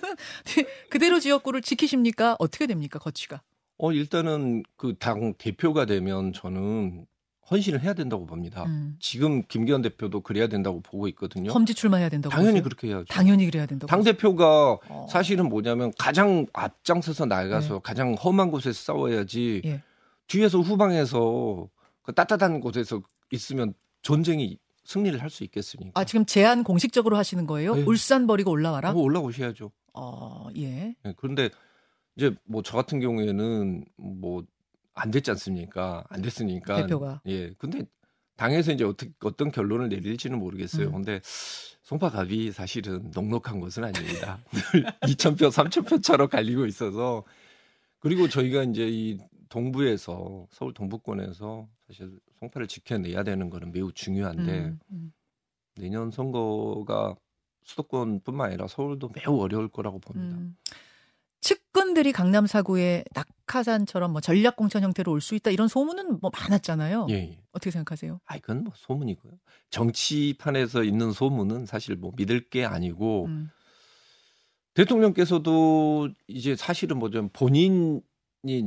그대로 0.89 1.19
지역구를 1.19 1.61
지키십니까? 1.61 2.35
어떻게 2.39 2.65
됩니까? 2.65 2.97
거취가? 2.97 3.41
어 3.77 3.91
일단은 3.93 4.63
그 4.75 4.95
당 4.97 5.33
대표가 5.35 5.85
되면 5.85 6.33
저는 6.33 7.05
헌신을 7.51 7.81
해야 7.81 7.93
된다고 7.93 8.25
봅니다. 8.25 8.63
음. 8.65 8.95
지금 8.99 9.43
김기현 9.47 9.81
대표도 9.81 10.21
그래야 10.21 10.47
된다고 10.47 10.81
보고 10.81 11.07
있거든요. 11.09 11.51
험지 11.51 11.73
출마해야 11.73 12.09
된다고 12.09 12.31
당연히 12.31 12.53
보세요? 12.59 12.63
그렇게 12.63 12.87
해야죠. 12.89 13.05
당연히 13.09 13.45
그래야 13.45 13.65
된다고 13.65 13.89
당? 13.89 14.03
대표가 14.03 14.77
어. 14.87 15.07
사실은 15.09 15.49
뭐냐면 15.49 15.91
가장 15.97 16.45
앞장서서 16.53 17.25
나가서 17.25 17.79
가장 17.79 18.13
험한 18.13 18.51
곳에서 18.51 18.79
싸워야지 18.93 19.61
예. 19.65 19.81
뒤에서 20.27 20.59
후방에서 20.59 21.67
그 22.03 22.13
따뜻한 22.13 22.59
곳에서 22.59 23.01
있으면 23.31 23.73
전쟁이 24.01 24.57
승리를 24.85 25.21
할 25.21 25.29
수 25.29 25.43
있겠습니까? 25.43 25.99
아 25.99 26.03
지금 26.03 26.25
제안 26.25 26.63
공식적으로 26.63 27.17
하시는 27.17 27.45
거예요? 27.45 27.75
네. 27.75 27.83
울산 27.83 28.25
버리고 28.27 28.51
올라와라? 28.51 28.91
뭐 28.93 29.03
올라오셔야죠. 29.03 29.71
어, 29.93 30.47
예. 30.57 30.95
예, 31.05 31.13
그런데 31.17 31.49
이제 32.15 32.33
뭐 32.45 32.61
저 32.63 32.75
같은 32.77 32.99
경우에는 32.99 33.85
뭐 33.97 34.43
안 34.99 35.11
됐지 35.11 35.31
않습니까? 35.31 36.03
안 36.09 36.21
됐으니까. 36.21 36.75
대표가. 36.83 37.21
예. 37.27 37.53
근데 37.57 37.85
당에서 38.35 38.71
이제 38.71 38.83
어떻게 38.83 39.11
어떤 39.23 39.51
결론을 39.51 39.89
내릴지는 39.89 40.39
모르겠어요. 40.39 40.87
음. 40.87 40.91
근데 40.93 41.19
송파갑이 41.83 42.51
사실은 42.51 43.11
넉넉한 43.13 43.59
것은 43.59 43.83
아닙니다. 43.83 44.39
2,000표, 45.01 45.51
3,000표 45.51 46.03
차로 46.03 46.27
갈리고 46.27 46.65
있어서 46.65 47.23
그리고 47.99 48.29
저희가 48.29 48.63
이제 48.63 48.87
이 48.87 49.17
동부에서 49.49 50.47
서울 50.51 50.73
동부권에서 50.73 51.67
사실 51.87 52.11
송파를 52.39 52.67
지켜내야 52.67 53.23
되는 53.23 53.49
거는 53.49 53.71
매우 53.71 53.91
중요한데 53.91 54.59
음, 54.59 54.79
음. 54.91 55.13
내년 55.75 56.11
선거가 56.11 57.15
수도권뿐만 57.63 58.49
아니라 58.49 58.67
서울도 58.67 59.09
매우 59.15 59.39
어려울 59.41 59.67
거라고 59.69 59.99
봅니다. 59.99 60.37
음. 60.37 60.55
측근들이 61.41 62.11
강남 62.11 62.47
사구에 62.47 63.03
낙 63.13 63.27
하산처럼 63.55 64.11
뭐 64.11 64.21
전략 64.21 64.55
공천 64.55 64.83
형태로 64.83 65.11
올 65.11 65.21
수 65.21 65.35
있다 65.35 65.51
이런 65.51 65.67
소문은 65.67 66.19
뭐 66.21 66.31
많았잖아요. 66.33 67.07
예, 67.09 67.13
예. 67.15 67.39
어떻게 67.51 67.71
생각하세요? 67.71 68.19
아, 68.25 68.35
이건 68.37 68.63
뭐 68.63 68.73
소문이고요. 68.75 69.33
정치판에서 69.69 70.83
있는 70.83 71.11
소문은 71.11 71.65
사실 71.65 71.95
뭐 71.95 72.11
믿을 72.15 72.49
게 72.49 72.65
아니고 72.65 73.25
음. 73.25 73.49
대통령께서도 74.73 76.09
이제 76.27 76.55
사실은 76.55 76.99
뭐 76.99 77.09
좀 77.09 77.29
본인이 77.33 78.01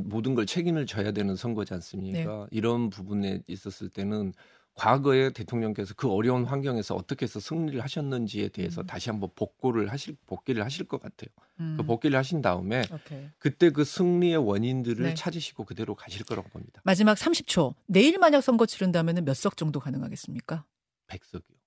모든 0.04 0.34
걸 0.34 0.46
책임을 0.46 0.86
져야 0.86 1.12
되는 1.12 1.36
선거지 1.36 1.72
않습니까? 1.74 2.46
이런 2.50 2.90
부분에 2.90 3.40
있었을 3.46 3.88
때는 3.88 4.32
과거에 4.74 5.30
대통령께서 5.30 5.94
그 5.94 6.10
어려운 6.10 6.44
환경에서 6.44 6.94
어떻게 6.94 7.24
해서 7.24 7.40
승리를 7.40 7.80
하셨는지에 7.80 8.48
대해서 8.48 8.80
음. 8.80 8.86
다시 8.86 9.10
한번 9.10 9.30
복고를 9.34 9.92
하실 9.92 10.16
복귀를 10.26 10.64
하실 10.64 10.86
것 10.86 11.00
같아요. 11.00 11.28
음. 11.60 11.76
그 11.76 11.84
복귀를 11.84 12.18
하신 12.18 12.40
다음에 12.40 12.82
오케이. 12.90 13.28
그때 13.38 13.70
그 13.70 13.84
승리의 13.84 14.36
원인들을 14.38 15.04
네. 15.04 15.14
찾으시고 15.14 15.64
그대로 15.64 15.94
가실 15.94 16.24
거라고 16.24 16.48
봅니다. 16.48 16.80
마지막 16.84 17.18
30초. 17.18 17.74
내일 17.86 18.18
만약 18.18 18.40
선거 18.40 18.64
치른다면 18.66 19.24
몇석 19.24 19.56
정도 19.56 19.78
가능하겠습니까? 19.78 20.64
백석이요. 21.06 21.58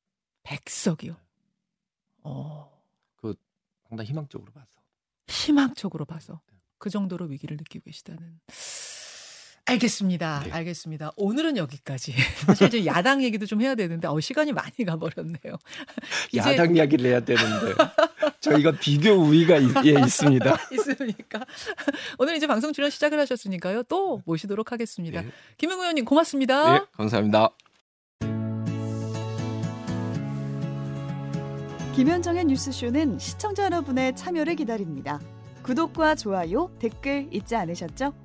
100석이요. 0.44 1.16
어. 2.24 2.76
상당히 3.88 4.10
희망적으로 4.10 4.52
봐서. 4.52 4.68
희망적으로 5.28 6.06
봐서 6.06 6.42
그 6.78 6.90
정도로 6.90 7.26
위기를 7.26 7.58
느끼고 7.58 7.86
계시다는. 7.86 8.40
알겠습니다. 9.66 10.44
네. 10.46 10.52
알겠습니다. 10.52 11.12
오늘은 11.16 11.58
여기까지. 11.58 12.14
사실 12.46 12.68
이제 12.68 12.86
야당 12.86 13.24
얘기도 13.24 13.46
좀 13.46 13.62
해야 13.62 13.74
되는데 13.76 14.08
어 14.08 14.20
시간이 14.20 14.54
많이 14.54 14.86
가버렸네요. 14.86 15.58
야당 16.38 16.76
이야기를 16.76 17.10
해야 17.10 17.20
되는데 17.20 17.74
저희가 18.42 18.74
비디오 18.80 19.16
우위가 19.16 19.58
있, 19.58 19.70
예, 19.86 20.00
있습니다. 20.00 20.58
있습니까? 20.74 21.46
오늘 22.20 22.36
이제 22.36 22.46
방송 22.46 22.74
출연 22.74 22.92
시작을 22.92 23.20
하셨으니까요. 23.20 23.84
또 23.84 24.22
모시도록 24.26 24.72
하겠습니다. 24.72 25.22
네. 25.22 25.30
김영 25.58 25.80
의원님 25.80 26.06
고맙습니다. 26.06 26.74
네, 26.74 26.86
감사합니다. 26.92 27.50
김현정의 31.96 32.46
뉴스쇼는 32.46 33.20
시청자 33.20 33.64
여러분의 33.64 34.16
참여를 34.16 34.56
기다립니다. 34.58 35.22
구독과 35.64 36.16
좋아요, 36.16 36.70
댓글 36.78 37.28
잊지 37.32 37.56
않으셨죠? 37.56 38.25